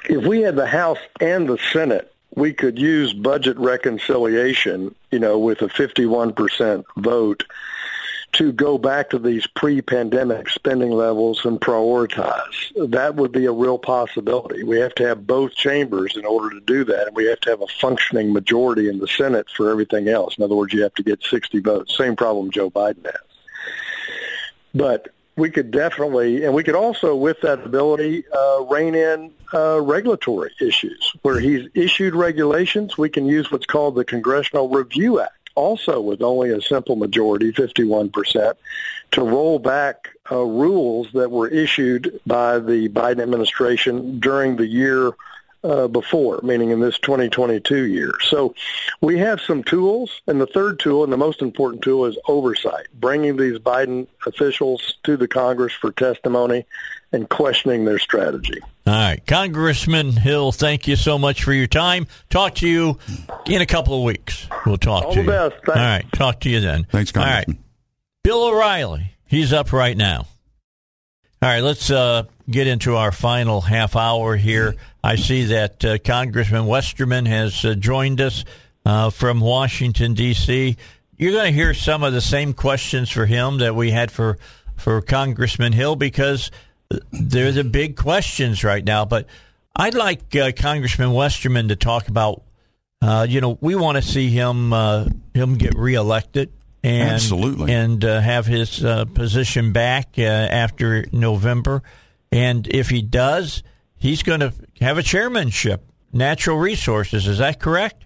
[0.09, 5.39] If we had the House and the Senate, we could use budget reconciliation, you know,
[5.39, 7.45] with a 51% vote
[8.39, 12.91] to go back to these pre-pandemic spending levels and prioritize.
[12.91, 14.63] That would be a real possibility.
[14.63, 17.51] We have to have both chambers in order to do that, and we have to
[17.51, 20.39] have a functioning majority in the Senate for everything else.
[20.39, 21.97] In other words, you have to get 60 votes.
[21.97, 23.15] Same problem Joe Biden has.
[24.73, 29.81] But we could definitely, and we could also, with that ability, uh, rein in uh,
[29.81, 31.13] regulatory issues.
[31.23, 36.23] Where he's issued regulations, we can use what's called the Congressional Review Act also with
[36.23, 38.55] only a simple majority, 51%,
[39.13, 45.13] to roll back uh, rules that were issued by the Biden administration during the year
[45.65, 48.15] uh, before, meaning in this 2022 year.
[48.29, 48.55] So
[49.01, 52.87] we have some tools, and the third tool, and the most important tool, is oversight,
[52.95, 56.65] bringing these Biden officials to the Congress for testimony
[57.13, 58.61] and questioning their strategy.
[58.89, 59.27] All right.
[59.27, 62.07] Congressman Hill, thank you so much for your time.
[62.31, 62.99] Talk to you
[63.47, 64.47] in a couple of weeks.
[64.65, 65.29] We'll talk All to the you.
[65.29, 65.57] best.
[65.57, 65.69] Thanks.
[65.69, 66.13] All right.
[66.13, 66.85] Talk to you then.
[66.85, 67.55] Thanks, Congressman.
[67.55, 67.65] All right.
[68.25, 70.27] Bill O'Reilly, he's up right now.
[71.41, 74.75] All right, let's uh, get into our final half hour here.
[75.05, 78.45] I see that uh, Congressman Westerman has uh, joined us
[78.87, 80.77] uh, from Washington, D.C.
[81.19, 84.39] You're going to hear some of the same questions for him that we had for,
[84.77, 86.51] for Congressman Hill because
[87.11, 89.05] they're the big questions right now.
[89.05, 89.27] But
[89.77, 92.43] I'd like uh, Congressman Westerman to talk about,
[93.03, 94.73] uh, you know, we want to see him
[95.35, 97.73] him get reelected and Absolutely.
[97.73, 101.83] and uh, have his uh, position back uh, after November.
[102.31, 103.63] And if he does,
[103.97, 107.27] he's going to have a chairmanship, natural resources.
[107.27, 108.05] Is that correct?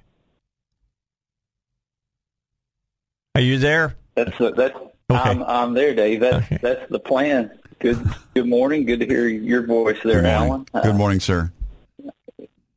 [3.35, 3.97] Are you there?
[4.15, 4.77] That's that's.
[4.77, 5.21] Okay.
[5.21, 6.21] I'm I'm there, Dave.
[6.21, 6.59] That's Okay.
[6.63, 7.51] that's the plan.
[7.83, 7.99] Good
[8.35, 8.85] good morning.
[8.87, 10.67] Good to hear your voice there, Good Allen.
[10.73, 11.51] Uh, Good morning, sir.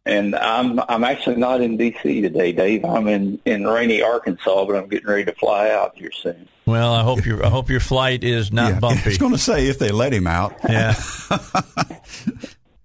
[0.05, 2.21] and I'm I'm actually not in D.C.
[2.21, 2.83] today, Dave.
[2.83, 6.47] I'm in in rainy Arkansas, but I'm getting ready to fly out here soon.
[6.65, 9.09] Well, I hope your I hope your flight is not yeah, I bumpy.
[9.09, 10.55] was going to say if they let him out.
[10.67, 10.95] yeah.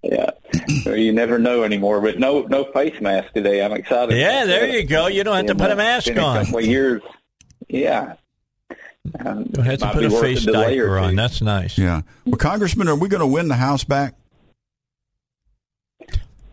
[0.03, 0.31] Yeah,
[0.85, 2.01] you never know anymore.
[2.01, 3.63] But no no face mask today.
[3.63, 4.17] I'm excited.
[4.17, 4.73] Yeah, there that.
[4.73, 5.05] you go.
[5.05, 6.43] You don't have to put a uh, mask been A on.
[6.45, 7.03] couple of years.
[7.69, 8.15] Yeah.
[9.25, 11.11] Um, You have to put a face diaper on.
[11.11, 11.15] two.
[11.15, 11.77] That's nice.
[11.77, 12.01] Yeah.
[12.25, 14.13] Well, Congressman, are we going to win the House back?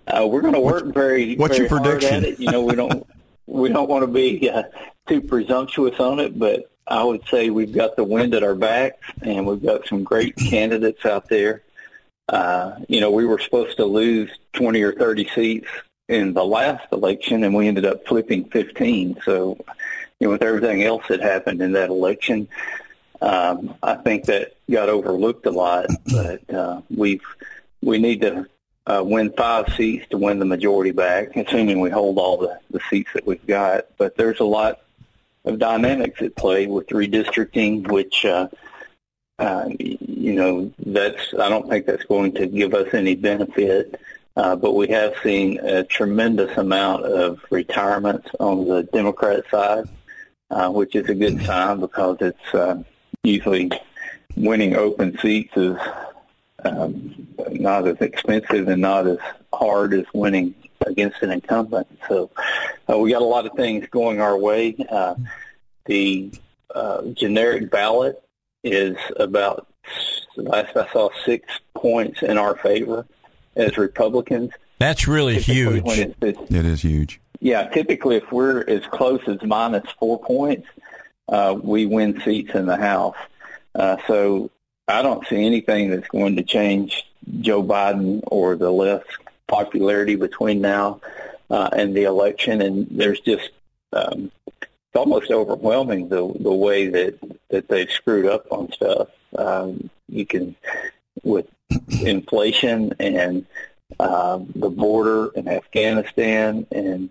[0.07, 1.37] Uh, we're going to work very.
[1.37, 2.25] what's very your hard prediction?
[2.25, 2.41] At it.
[2.41, 3.07] You know, we don't
[3.47, 4.63] we don't want to be uh,
[5.07, 9.07] too presumptuous on it, but I would say we've got the wind at our backs,
[9.21, 11.63] and we've got some great candidates out there.
[12.31, 15.69] Uh, you know, we were supposed to lose twenty or thirty seats
[16.09, 19.19] in the last election, and we ended up flipping fifteen.
[19.27, 19.59] So,
[20.21, 22.49] you know, with everything else that happened in that election,
[23.21, 25.87] um, I think that got overlooked a lot.
[26.07, 27.23] But uh, we've
[27.83, 28.47] we need to
[28.87, 32.81] uh, win five seats to win the majority back, assuming we hold all the, the
[32.89, 33.87] seats that we've got.
[33.99, 34.81] But there's a lot
[35.45, 38.49] of dynamics at play with redistricting, which, uh,
[39.39, 44.01] uh, you know, that's I don't think that's going to give us any benefit.
[44.37, 49.89] Uh, but we have seen a tremendous amount of retirements on the Democrat side,
[50.51, 52.83] uh, which is a good sign because it's uh,
[53.23, 53.71] usually
[54.37, 55.77] winning open seats is
[56.65, 59.19] um, not as expensive and not as
[59.53, 60.55] hard as winning
[60.87, 61.87] against an incumbent.
[62.09, 62.31] So
[62.91, 64.77] uh, we got a lot of things going our way.
[64.91, 65.15] Uh,
[65.87, 66.31] the
[66.75, 68.23] uh, generic ballot
[68.63, 69.67] is about
[70.37, 73.07] last I saw six points in our favor
[73.57, 74.51] as Republicans.
[74.79, 75.99] That's really Typically huge.
[75.99, 77.21] it's- it's- It is huge.
[77.41, 80.69] Yeah, typically if we're as close as minus four points,
[81.29, 83.17] uh, we win seats in the House.
[83.75, 84.51] Uh, so
[84.87, 87.05] I don't see anything that's going to change
[87.41, 89.17] Joe Biden or the left's
[89.47, 91.01] popularity between now
[91.51, 92.63] uh, and the election.
[92.63, 93.51] And there's just
[93.93, 94.31] um,
[94.61, 97.19] it's almost overwhelming the the way that
[97.51, 99.09] that they've screwed up on stuff.
[99.37, 100.57] Um, you can
[101.23, 101.47] with
[102.03, 103.47] inflation and
[104.01, 107.11] um, the border and Afghanistan and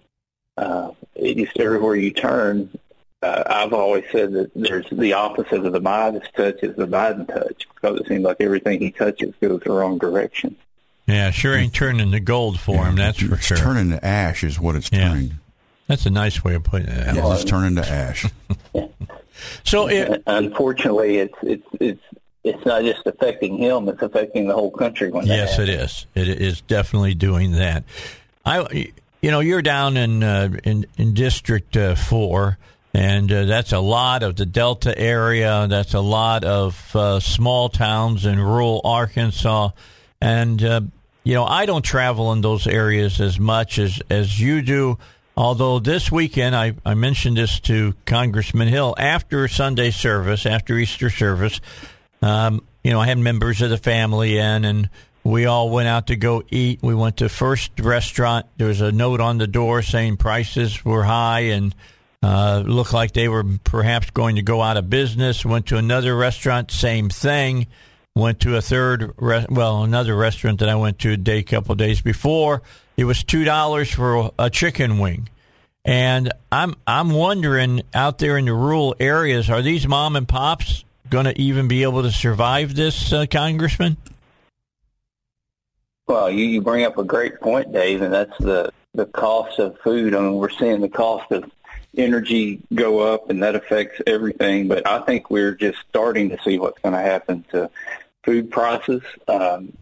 [0.58, 2.70] uh, just everywhere you turn.
[3.22, 7.28] Uh, I've always said that there's the opposite of the Midas touch is the Biden
[7.28, 10.56] touch because it seems like everything he touches goes the wrong direction.
[11.08, 12.96] Yeah, sure ain't turning to gold for him.
[12.96, 13.58] That's for it's sure.
[13.58, 15.10] turning to ash is what it's Yeah.
[15.10, 15.40] turning.
[15.88, 17.16] That's a nice way of putting it.
[17.16, 18.26] Yeah, it's turning to ash.
[19.64, 22.04] So, it, Unfortunately, it's it's it's
[22.44, 25.12] it's not just affecting him; it's affecting the whole country.
[25.12, 26.06] When yes, it happens.
[26.16, 26.28] is.
[26.28, 27.84] It is definitely doing that.
[28.46, 28.92] I,
[29.28, 32.58] you know, you're down in uh, in, in District uh, Four,
[32.94, 35.68] and uh, that's a lot of the Delta area.
[35.70, 39.72] That's a lot of uh, small towns in rural Arkansas,
[40.22, 40.80] and uh,
[41.26, 44.98] you know, I don't travel in those areas as much as as you do.
[45.36, 51.10] Although this weekend, I, I mentioned this to Congressman Hill after Sunday service, after Easter
[51.10, 51.60] service.
[52.22, 54.90] Um, you know, I had members of the family in, and
[55.28, 56.80] we all went out to go eat.
[56.82, 58.46] We went to first restaurant.
[58.56, 61.76] There was a note on the door saying prices were high and
[62.24, 65.44] uh, looked like they were perhaps going to go out of business.
[65.44, 67.68] Went to another restaurant, same thing.
[68.16, 71.76] Went to a third, re- well, another restaurant that I went to a day, couple
[71.76, 72.62] days before.
[72.96, 75.30] It was two dollars for a chicken wing,
[75.84, 80.84] and I'm I'm wondering out there in the rural areas, are these mom and pops
[81.10, 83.98] going to even be able to survive this, uh, Congressman?
[86.08, 89.78] Well, you, you bring up a great point, Dave, and that's the the cost of
[89.82, 90.16] food.
[90.16, 91.52] I mean, we're seeing the cost of
[91.96, 94.68] energy go up, and that affects everything.
[94.68, 97.70] But I think we're just starting to see what's going to happen to
[98.24, 99.78] food prices, um,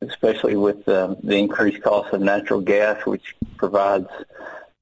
[0.00, 4.08] especially with um, the increased cost of natural gas, which provides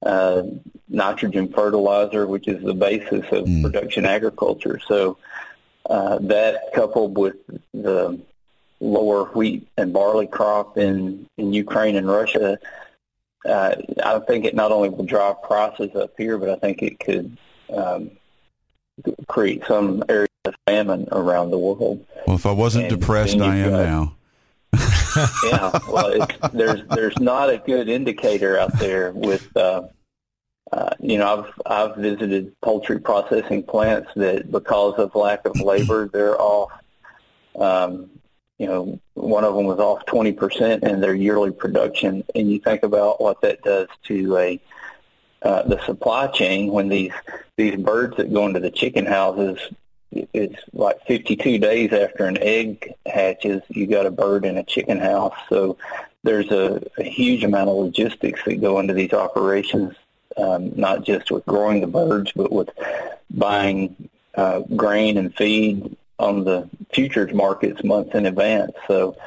[0.03, 0.43] uh,
[0.89, 3.61] nitrogen fertilizer, which is the basis of mm.
[3.61, 4.79] production agriculture.
[4.87, 5.17] So
[5.89, 7.35] uh, that coupled with
[7.73, 8.19] the
[8.81, 12.57] lower wheat and barley crop in, in Ukraine and Russia,
[13.45, 16.99] uh, I think it not only will drive prices up here, but I think it
[16.99, 17.37] could
[17.73, 18.11] um,
[19.27, 22.05] create some area of famine around the world.
[22.27, 24.15] Well, if I wasn't and depressed, I am got, now.
[25.43, 29.55] yeah, well, there's there's not a good indicator out there with.
[29.55, 29.83] Uh,
[30.71, 36.07] uh, you know, I've I've visited poultry processing plants that because of lack of labor,
[36.07, 36.71] they're off
[37.59, 38.09] um,
[38.61, 42.23] you know, one of them was off 20% in their yearly production.
[42.35, 44.61] And you think about what that does to a
[45.41, 47.11] uh, the supply chain when these
[47.57, 49.57] these birds that go into the chicken houses,
[50.11, 54.99] it's like 52 days after an egg hatches, you got a bird in a chicken
[54.99, 55.33] house.
[55.49, 55.79] So
[56.21, 59.95] there's a, a huge amount of logistics that go into these operations,
[60.37, 62.69] um, not just with growing the birds, but with
[63.31, 68.73] buying uh, grain and feed on the futures markets months in advance.
[68.87, 69.17] So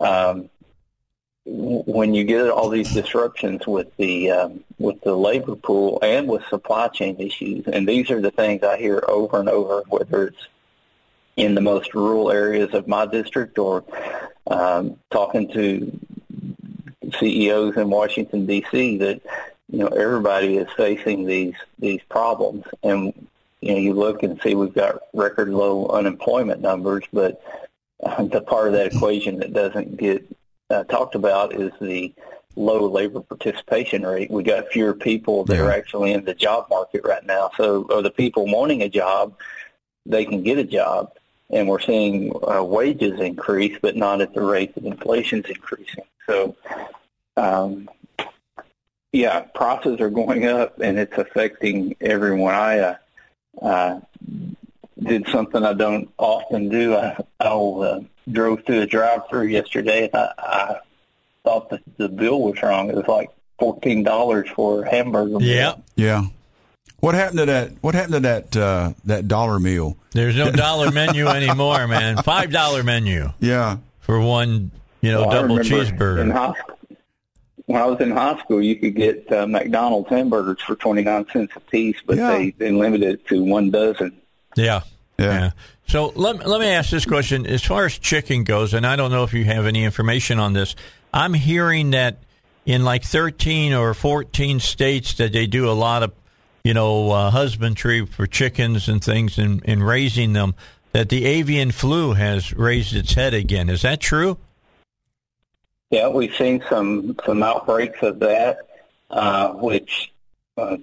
[0.00, 0.50] um,
[1.46, 6.46] when you get all these disruptions with the um, with the labor pool and with
[6.46, 10.48] supply chain issues, and these are the things I hear over and over, whether it's
[11.36, 13.84] in the most rural areas of my district or
[14.46, 16.00] um, talking to
[17.18, 18.98] CEOs in Washington D.C.
[18.98, 19.20] that
[19.70, 23.28] you know everybody is facing these these problems, and
[23.64, 27.42] you know, you look and see we've got record low unemployment numbers, but
[28.00, 30.22] the part of that equation that doesn't get
[30.68, 32.12] uh, talked about is the
[32.56, 34.30] low labor participation rate.
[34.30, 35.62] We got fewer people that yeah.
[35.62, 37.50] are actually in the job market right now.
[37.56, 39.34] So, are the people wanting a job,
[40.04, 41.12] they can get a job,
[41.48, 46.04] and we're seeing uh, wages increase, but not at the rate that inflation's increasing.
[46.26, 46.54] So,
[47.38, 47.88] um,
[49.10, 52.54] yeah, prices are going up, and it's affecting everyone.
[52.54, 52.96] I uh,
[53.60, 54.00] uh,
[55.02, 56.94] did something I don't often do.
[56.94, 58.00] I, I uh,
[58.30, 60.76] drove through a drive-through yesterday, and I, I
[61.44, 62.90] thought that the bill was wrong.
[62.90, 65.38] It was like fourteen dollars for a hamburger.
[65.40, 66.26] Yeah, yeah.
[67.00, 67.72] What happened to that?
[67.82, 69.96] What happened to that uh, that dollar meal?
[70.12, 72.16] There's no dollar menu anymore, man.
[72.18, 73.30] Five dollar menu.
[73.40, 76.20] Yeah, for one, you know, well, double cheeseburger.
[76.20, 76.54] In high,
[77.66, 81.26] when I was in high school, you could get uh, McDonald's hamburgers for twenty nine
[81.32, 82.32] cents a piece, but yeah.
[82.32, 84.20] they they limited it to one dozen.
[84.56, 84.82] Yeah.
[85.18, 85.50] yeah, yeah.
[85.86, 89.10] So let let me ask this question: as far as chicken goes, and I don't
[89.10, 90.74] know if you have any information on this.
[91.12, 92.18] I'm hearing that
[92.66, 96.12] in like 13 or 14 states that they do a lot of,
[96.64, 100.54] you know, uh, husbandry for chickens and things and in, in raising them.
[100.92, 103.68] That the avian flu has raised its head again.
[103.68, 104.38] Is that true?
[105.94, 108.66] Yeah, we've seen some some outbreaks of that,
[109.10, 110.12] uh, which
[110.56, 110.78] uh,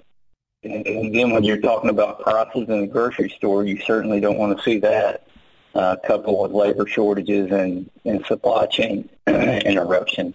[0.64, 4.64] again, when you're talking about prices in the grocery store, you certainly don't want to
[4.64, 5.26] see that
[5.74, 10.34] uh, coupled with labor shortages and, and supply chain interruptions.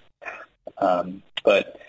[0.78, 1.80] Um, but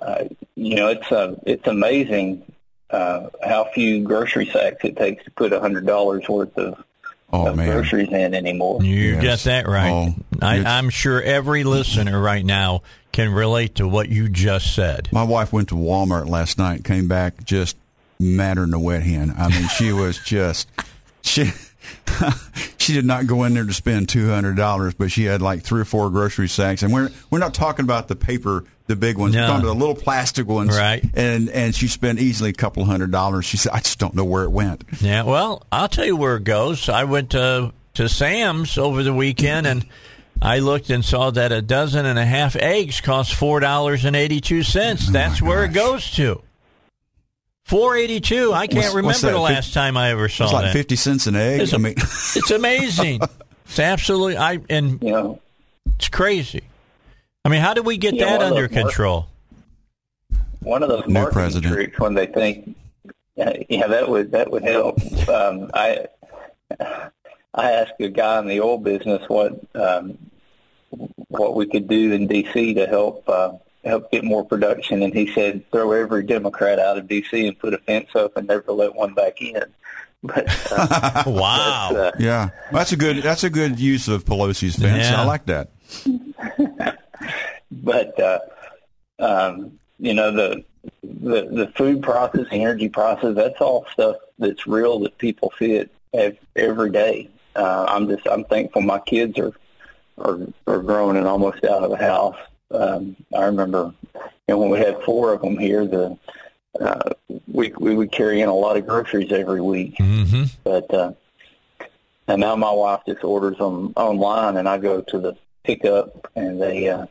[0.00, 0.24] uh,
[0.56, 2.52] you know, it's uh, it's amazing
[2.90, 6.84] uh, how few grocery sacks it takes to put a hundred dollars worth of
[7.32, 7.70] oh, of man.
[7.70, 8.82] groceries in anymore.
[8.82, 9.22] You yes.
[9.22, 9.90] got that right.
[9.90, 12.82] Oh, I, I'm sure every listener right now
[13.12, 15.08] can relate to what you just said.
[15.12, 17.76] My wife went to Walmart last night, came back just
[18.18, 19.34] madder than a wet hen.
[19.36, 20.68] I mean, she was just
[21.22, 21.50] she.
[22.78, 25.62] she did not go in there to spend two hundred dollars, but she had like
[25.62, 29.18] three or four grocery sacks, and we're we're not talking about the paper the big
[29.18, 29.34] ones.
[29.34, 29.60] No.
[29.60, 31.04] the little plastic ones, right?
[31.14, 33.44] And and she spent easily a couple hundred dollars.
[33.44, 36.36] She said, "I just don't know where it went." Yeah, well, I'll tell you where
[36.36, 36.88] it goes.
[36.88, 39.86] I went to to Sam's over the weekend and.
[40.42, 44.14] I looked and saw that a dozen and a half eggs cost four dollars and
[44.14, 45.06] eighty two cents.
[45.08, 46.42] Oh That's where it goes to.
[47.64, 48.52] Four eighty two.
[48.52, 50.46] I can't what's, remember what's the last time I ever saw it.
[50.46, 50.72] it's like that.
[50.74, 51.62] fifty cents an egg.
[51.62, 53.22] It's, I mean, it's amazing.
[53.64, 54.36] it's absolutely.
[54.36, 55.36] I and yeah.
[55.96, 56.64] it's crazy.
[57.46, 59.28] I mean, how do we get yeah, that under control?
[60.66, 61.72] one of those New president.
[61.72, 62.76] tricks when they think,
[63.36, 64.98] yeah, that would that would help.
[65.28, 66.08] Um, I
[67.54, 70.18] I asked a guy in the oil business what um,
[71.28, 72.74] what we could do in D.C.
[72.74, 73.52] to help uh,
[73.84, 77.46] help get more production, and he said throw every Democrat out of D.C.
[77.46, 79.62] and put a fence up and never let one back in.
[80.22, 85.08] But uh, wow, uh, yeah, that's a good that's a good use of Pelosi's fence.
[85.08, 85.20] Yeah.
[85.20, 85.70] I like that.
[87.70, 88.40] but uh,
[89.18, 90.64] um, you know the
[91.02, 95.90] the the food process, energy process, that's all stuff that's real that people see it
[96.56, 97.28] every day.
[97.54, 99.52] Uh, I'm just I'm thankful my kids are
[100.18, 102.36] are are growing and almost out of the house.
[102.70, 106.18] Um, I remember, you know, when we had four of them here, the
[106.80, 107.10] uh,
[107.46, 109.96] we we would carry in a lot of groceries every week.
[109.96, 110.44] Mm-hmm.
[110.64, 111.12] But uh,
[112.28, 115.36] and now my wife just orders them online, and I go to the
[115.66, 117.06] pickup, and they uh,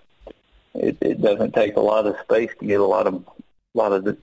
[0.73, 3.91] it, it doesn't take a lot of space to get a lot of a lot
[3.91, 4.18] of the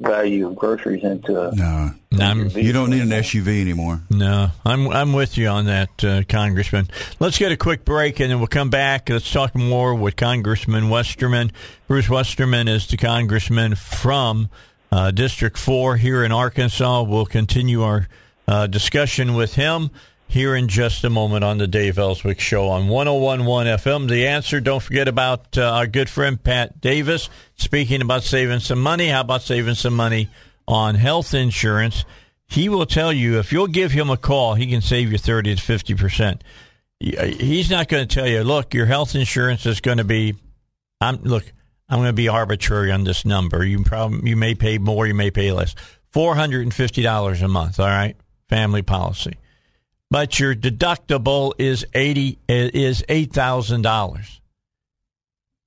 [0.00, 1.54] value of groceries into a.
[1.54, 4.00] No, you don't need an SUV anymore.
[4.10, 6.88] No, I'm I'm with you on that, uh, Congressman.
[7.20, 9.08] Let's get a quick break and then we'll come back.
[9.08, 11.52] Let's talk more with Congressman Westerman.
[11.86, 14.50] Bruce Westerman is the congressman from
[14.90, 17.02] uh, District Four here in Arkansas.
[17.02, 18.08] We'll continue our
[18.48, 19.90] uh, discussion with him
[20.28, 24.08] here in just a moment on the Dave Elswick Show on 1011 FM.
[24.08, 28.80] The answer, don't forget about uh, our good friend Pat Davis speaking about saving some
[28.80, 29.08] money.
[29.08, 30.28] How about saving some money
[30.66, 32.04] on health insurance?
[32.46, 35.56] He will tell you if you'll give him a call, he can save you 30
[35.56, 36.40] to 50%.
[36.98, 40.34] He's not going to tell you, look, your health insurance is going to be,
[41.00, 41.44] I'm look,
[41.88, 43.64] I'm going to be arbitrary on this number.
[43.64, 45.74] You probably you may pay more, you may pay less.
[46.14, 48.16] $450 a month, all right?
[48.48, 49.34] Family policy
[50.10, 54.40] but your deductible is eighty is eight thousand dollars.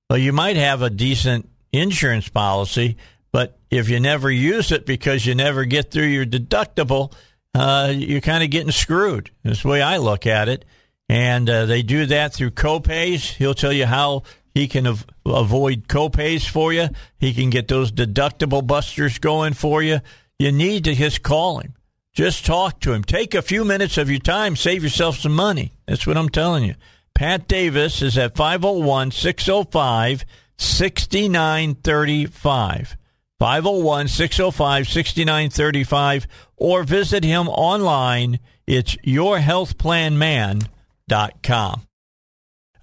[0.08, 2.96] Well, you might have a decent insurance policy,
[3.32, 7.12] but if you never use it because you never get through your deductible,
[7.54, 9.30] uh, you're kind of getting screwed.
[9.44, 10.64] That's the way I look at it.
[11.08, 13.34] And uh, they do that through copays.
[13.34, 14.22] He'll tell you how
[14.54, 16.88] he can av- avoid copays for you.
[17.18, 20.00] He can get those deductible busters going for you.
[20.38, 21.74] You need to just call him.
[22.20, 23.02] Just talk to him.
[23.02, 24.54] Take a few minutes of your time.
[24.54, 25.72] Save yourself some money.
[25.86, 26.74] That's what I'm telling you.
[27.14, 30.26] Pat Davis is at 501 605
[30.58, 32.96] 6935.
[33.38, 36.26] 501 605 6935
[36.58, 38.38] or visit him online.
[38.66, 41.80] It's yourhealthplanman.com.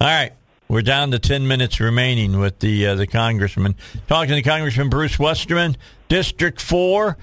[0.00, 0.32] right.
[0.66, 3.76] We're down to 10 minutes remaining with the uh, the congressman.
[4.08, 5.76] Talking to Congressman Bruce Westerman,
[6.08, 7.16] District 4.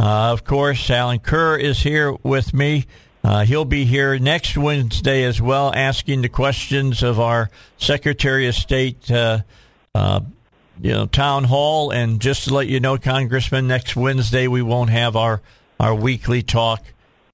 [0.00, 2.86] Uh, of course, Allen Kerr is here with me.
[3.24, 8.54] Uh, he'll be here next Wednesday as well, asking the questions of our Secretary of
[8.54, 9.40] State, uh,
[9.94, 10.20] uh,
[10.80, 11.90] you know, town hall.
[11.90, 15.42] And just to let you know, Congressman, next Wednesday we won't have our
[15.80, 16.82] our weekly talk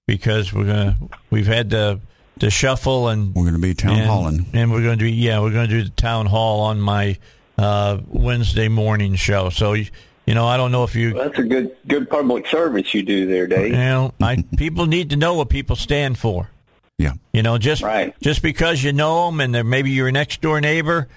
[0.06, 0.96] because we're gonna
[1.30, 2.00] we've had the
[2.38, 5.52] the shuffle and we're gonna be town and, halling, and we're gonna do yeah we're
[5.52, 7.16] gonna do the town hall on my
[7.58, 9.50] uh, Wednesday morning show.
[9.50, 9.86] So you
[10.32, 11.14] know, I don't know if you.
[11.14, 13.72] Well, that's a good good public service you do there, Dave.
[13.72, 16.50] You know, I, people need to know what people stand for.
[16.98, 17.12] Yeah.
[17.32, 18.18] You know, just right.
[18.20, 21.08] just because you know them and they're maybe your next door neighbor,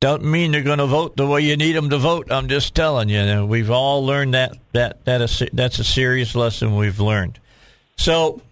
[0.00, 2.30] doesn't mean they're going to vote the way you need them to vote.
[2.30, 3.20] I'm just telling you.
[3.20, 7.38] you know, we've all learned that that that is, that's a serious lesson we've learned.
[7.96, 8.42] So,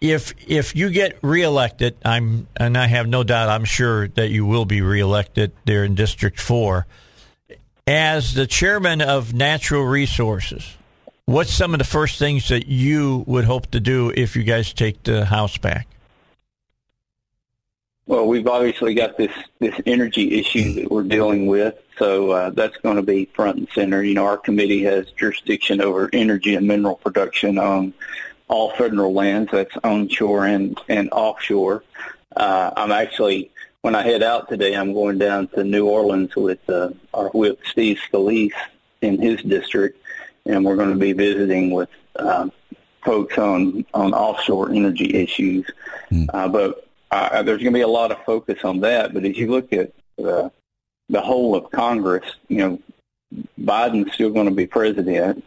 [0.00, 4.44] if if you get reelected, I'm and I have no doubt, I'm sure that you
[4.44, 6.86] will be reelected there in District Four
[7.86, 10.76] as the chairman of Natural Resources,
[11.24, 14.72] what's some of the first things that you would hope to do if you guys
[14.72, 15.88] take the House back?
[18.06, 22.76] Well, we've obviously got this this energy issue that we're dealing with, so uh, that's
[22.78, 24.02] going to be front and center.
[24.02, 27.94] You know, our committee has jurisdiction over energy and mineral production on
[28.48, 29.50] all federal lands.
[29.52, 31.84] That's onshore and and offshore.
[32.36, 33.52] Uh, I'm actually
[33.82, 37.60] when I head out today, I'm going down to New Orleans with uh, our whip
[37.66, 38.52] Steve Scalise
[39.02, 40.00] in his district,
[40.46, 42.48] and we're going to be visiting with uh,
[43.04, 45.68] folks on on offshore energy issues.
[46.12, 46.26] Mm.
[46.32, 49.12] Uh, but uh, there's going to be a lot of focus on that.
[49.12, 49.92] But as you look at
[50.24, 50.48] uh,
[51.08, 52.78] the whole of Congress, you know,
[53.60, 55.44] Biden's still going to be president.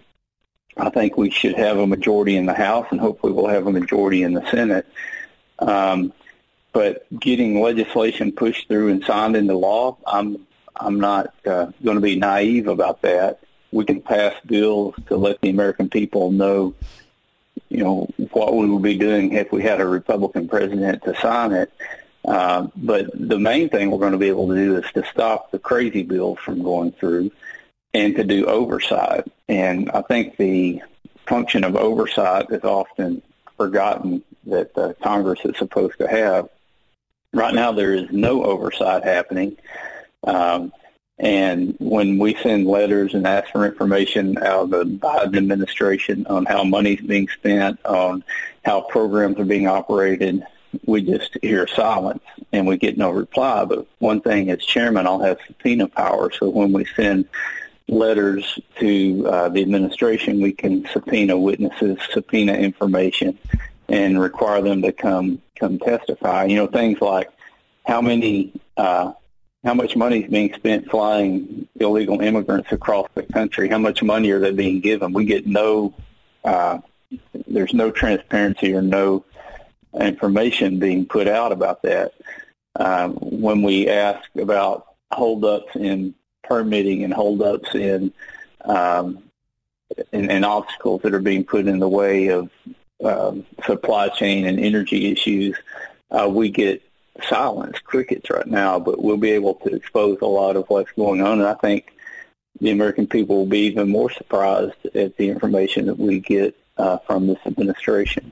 [0.78, 3.72] I think we should have a majority in the House, and hopefully we'll have a
[3.72, 4.86] majority in the Senate.
[5.60, 6.12] Um,
[6.76, 10.46] but getting legislation pushed through and signed into law, I'm
[10.76, 13.40] I'm not uh, going to be naive about that.
[13.72, 16.74] we can pass bills to let the American people know,
[17.70, 21.54] you know, what we would be doing if we had a Republican president to sign
[21.54, 21.72] it.
[22.26, 25.52] Uh, but the main thing we're going to be able to do is to stop
[25.52, 27.32] the crazy bills from going through
[27.94, 29.24] and to do oversight.
[29.48, 30.82] And I think the
[31.26, 33.22] function of oversight is often
[33.56, 36.50] forgotten that uh, Congress is supposed to have.
[37.36, 39.58] Right now, there is no oversight happening.
[40.24, 40.72] Um,
[41.20, 46.46] and when we send letters and ask for information out of the Biden administration on
[46.46, 48.24] how money is being spent, on
[48.64, 50.46] how programs are being operated,
[50.86, 53.66] we just hear silence and we get no reply.
[53.66, 56.32] But one thing as chairman, I'll have subpoena power.
[56.32, 57.28] So when we send
[57.90, 63.38] letters to uh, the administration, we can subpoena witnesses, subpoena information,
[63.90, 66.46] and require them to come come testify.
[66.46, 67.30] You know, things like
[67.86, 69.14] how many uh,
[69.66, 73.68] how much money is being spent flying illegal immigrants across the country?
[73.68, 75.12] How much money are they being given?
[75.12, 75.94] We get no,
[76.44, 76.80] uh,
[77.48, 79.26] there's no transparency or no
[80.00, 82.14] information being put out about that.
[82.76, 86.14] Um, when we ask about holdups in
[86.44, 88.14] permitting and holdups in,
[88.66, 89.24] um,
[90.12, 92.50] and, and obstacles that are being put in the way of
[93.04, 95.56] um, supply chain and energy issues,
[96.12, 96.82] uh, we get
[97.30, 101.22] silence, crickets right now, but we'll be able to expose a lot of what's going
[101.22, 101.40] on.
[101.40, 101.94] And I think
[102.60, 106.98] the American people will be even more surprised at the information that we get uh,
[107.00, 108.32] from this administration.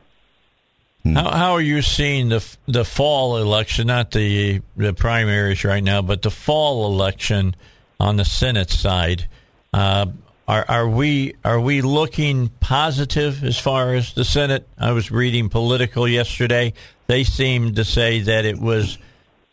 [1.04, 1.16] Hmm.
[1.16, 3.88] How, how are you seeing the the fall election?
[3.88, 7.56] Not the the primaries right now, but the fall election
[8.00, 9.28] on the Senate side.
[9.74, 10.08] Uh,
[10.48, 14.68] are are we are we looking positive as far as the Senate?
[14.78, 16.74] I was reading Politico yesterday.
[17.08, 18.98] They seemed to say that it was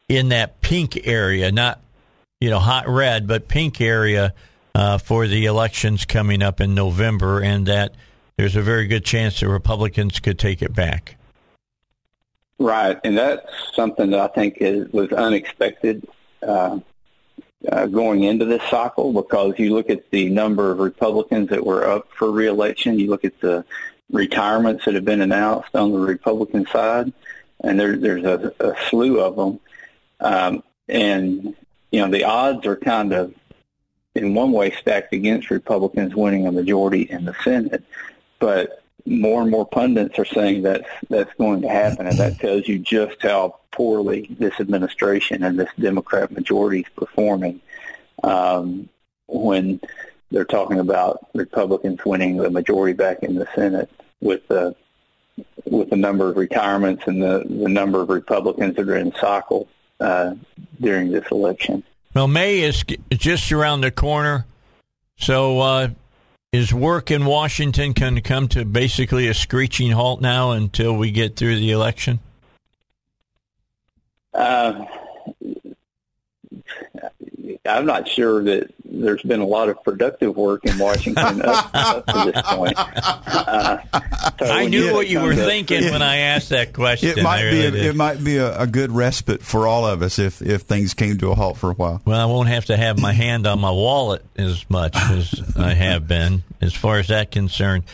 [0.09, 1.81] in that pink area, not
[2.41, 4.35] you know hot red, but pink area
[4.75, 7.95] uh, for the elections coming up in November, and that
[8.37, 11.17] there's a very good chance the Republicans could take it back.
[12.59, 16.07] Right, and that's something that I think is, was unexpected.
[16.43, 16.81] Uh,
[17.71, 21.89] uh, going into this cycle because you look at the number of Republicans that were
[21.89, 23.65] up for reelection, you look at the
[24.11, 27.13] retirements that have been announced on the Republican side,
[27.63, 29.61] and there, there's a, a slew of them.
[30.19, 31.55] Um, and,
[31.93, 33.35] you know, the odds are kind of,
[34.17, 37.85] in one way, stacked against Republicans winning a majority in the Senate.
[38.41, 42.69] But more and more pundits are saying that's that's going to happen, and that tells
[42.69, 47.61] you just how poorly this administration and this Democrat majority is performing.
[48.23, 48.89] Um,
[49.27, 49.81] when
[50.31, 53.91] they're talking about Republicans winning the majority back in the Senate
[54.21, 54.75] with the
[55.65, 59.69] with the number of retirements and the, the number of Republicans that are in cycle
[60.01, 60.35] uh,
[60.81, 61.83] during this election.
[62.15, 64.47] Well, May is just around the corner,
[65.17, 65.89] so uh,
[66.53, 71.37] is work in Washington to come to basically a screeching halt now until we get
[71.37, 72.19] through the election?
[74.35, 74.85] Uh,
[77.67, 82.07] I'm not sure that there's been a lot of productive work in Washington up, up
[82.07, 82.75] to this point.
[82.77, 83.79] Uh,
[84.39, 87.19] so I knew what you were thinking when I asked that question.
[87.19, 90.01] It might really be a, it might be a, a, good respite for all of
[90.01, 92.01] us if if things came to a halt for a while.
[92.07, 95.75] Well, I won't have to have my hand on my wallet as much as I
[95.75, 97.85] have been, as far as that concerned.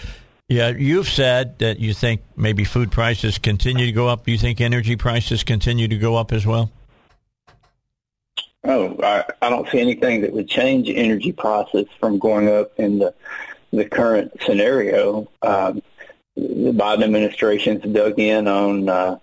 [0.48, 4.26] Yeah, you've said that you think maybe food prices continue to go up.
[4.26, 6.70] Do you think energy prices continue to go up as well?
[8.64, 12.98] Oh, I, I don't see anything that would change energy prices from going up in
[12.98, 13.14] the
[13.72, 15.28] the current scenario.
[15.42, 15.82] Um,
[16.36, 19.18] the Biden administration's dug in on uh,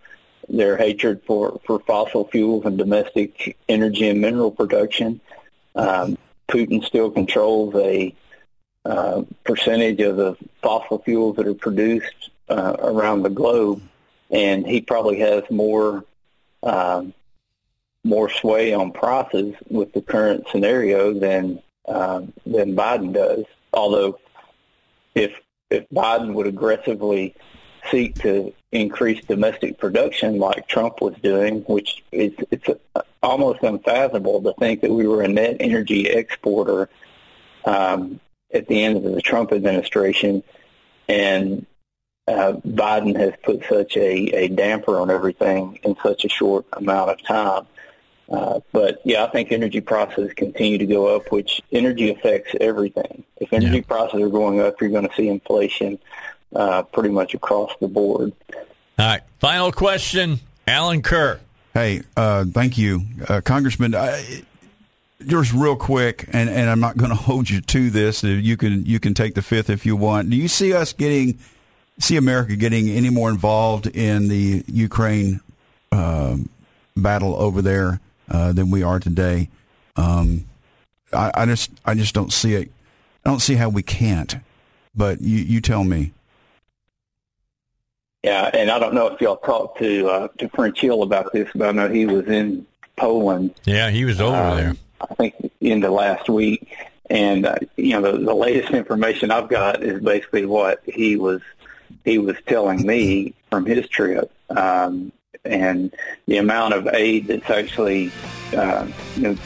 [0.49, 5.21] their hatred for, for fossil fuels and domestic energy and mineral production.
[5.75, 8.13] Um, Putin still controls a
[8.85, 13.81] uh, percentage of the fossil fuels that are produced uh, around the globe,
[14.29, 16.03] and he probably has more
[16.63, 17.13] um,
[18.03, 23.45] more sway on prices with the current scenario than um, than Biden does.
[23.73, 24.19] Although,
[25.15, 25.39] if
[25.69, 27.35] if Biden would aggressively
[27.91, 32.67] seek to increase domestic production like Trump was doing, which is it's
[33.21, 36.89] almost unfathomable to think that we were a net energy exporter
[37.65, 38.19] um,
[38.53, 40.43] at the end of the Trump administration,
[41.07, 41.65] and
[42.27, 47.09] uh, Biden has put such a, a damper on everything in such a short amount
[47.09, 47.65] of time.
[48.29, 53.23] Uh, but yeah, I think energy prices continue to go up, which energy affects everything.
[53.37, 53.83] If energy yeah.
[53.83, 55.99] prices are going up, you're going to see inflation
[56.55, 58.33] uh, pretty much across the board.
[58.97, 59.21] All right.
[59.39, 61.39] Final question, Allen Kerr.
[61.73, 63.95] Hey, uh, thank you, uh, Congressman.
[63.95, 64.43] I,
[65.25, 68.23] just real quick, and, and I'm not going to hold you to this.
[68.23, 70.29] You can you can take the fifth if you want.
[70.29, 71.39] Do you see us getting
[71.99, 75.41] see America getting any more involved in the Ukraine
[75.91, 76.37] uh,
[76.95, 79.49] battle over there uh, than we are today?
[79.95, 80.45] Um,
[81.11, 82.71] I, I, just I just don't see it.
[83.25, 84.35] I don't see how we can't.
[84.95, 86.13] But you you tell me.
[88.23, 91.49] Yeah, and I don't know if y'all talked to uh, to French Hill about this,
[91.55, 93.55] but I know he was in Poland.
[93.65, 94.73] Yeah, he was over um, there.
[95.01, 96.75] I think in the last week,
[97.09, 101.41] and uh, you know the, the latest information I've got is basically what he was
[102.05, 105.11] he was telling me from his trip, um,
[105.45, 105.93] and
[106.27, 108.11] the amount of aid that's actually
[108.55, 109.37] uh, you know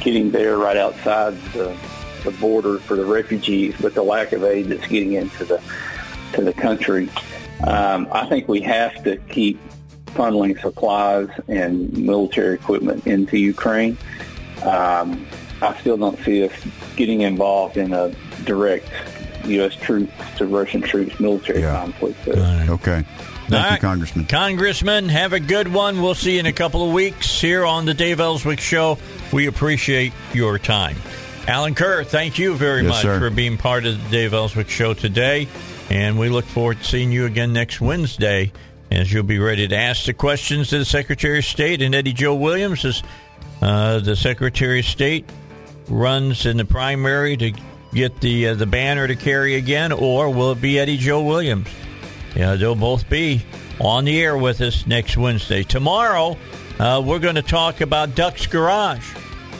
[0.00, 1.76] getting there right outside the
[2.24, 5.62] the border for the refugees, but the lack of aid that's getting into the
[6.32, 7.08] to the country.
[7.66, 9.58] Um, I think we have to keep
[10.06, 13.96] funneling supplies and military equipment into Ukraine.
[14.62, 15.26] Um,
[15.60, 16.52] I still don't see us
[16.96, 18.14] getting involved in a
[18.44, 18.88] direct
[19.44, 19.74] U.S.
[19.74, 21.80] troops to Russian troops military yeah.
[21.80, 22.26] conflict.
[22.26, 22.68] Right.
[22.68, 23.04] Okay.
[23.48, 23.72] Thank right.
[23.74, 24.26] you, Congressman.
[24.26, 26.02] Congressman, have a good one.
[26.02, 28.98] We'll see you in a couple of weeks here on the Dave Elswick Show.
[29.32, 30.96] We appreciate your time.
[31.46, 33.18] Allen Kerr, thank you very yes, much sir.
[33.18, 35.48] for being part of the Dave Elswick Show today.
[35.88, 38.52] And we look forward to seeing you again next Wednesday
[38.90, 41.80] as you'll be ready to ask the questions to the Secretary of State.
[41.80, 43.02] And Eddie Joe Williams is
[43.62, 45.24] uh, the Secretary of State
[45.88, 47.52] runs in the primary to
[47.94, 51.68] get the uh, the banner to carry again, or will it be Eddie Joe Williams?
[52.36, 53.42] Yeah, they'll both be
[53.80, 55.62] on the air with us next Wednesday.
[55.62, 56.36] Tomorrow,
[56.78, 59.14] uh, we're going to talk about Duck's Garage.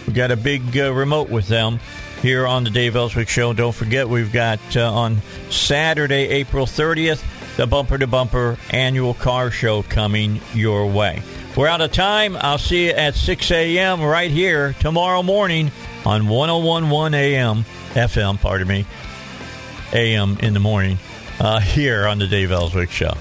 [0.07, 1.81] We've got a big uh, remote with them
[2.23, 3.53] here on the Dave Elswick Show.
[3.53, 5.19] Don't forget, we've got uh, on
[5.51, 7.23] Saturday, April 30th,
[7.57, 11.23] the Bumper to Bumper annual car show coming your way.
[11.57, 12.37] We're out of time.
[12.41, 14.03] I'll see you at 6 a.m.
[14.03, 15.73] right here tomorrow morning
[16.05, 17.65] on 1011 a.m.
[17.95, 18.87] FM, pardon me,
[19.93, 20.39] a.m.
[20.41, 20.99] in the morning
[21.41, 23.13] uh, here on the Dave Elswick Show.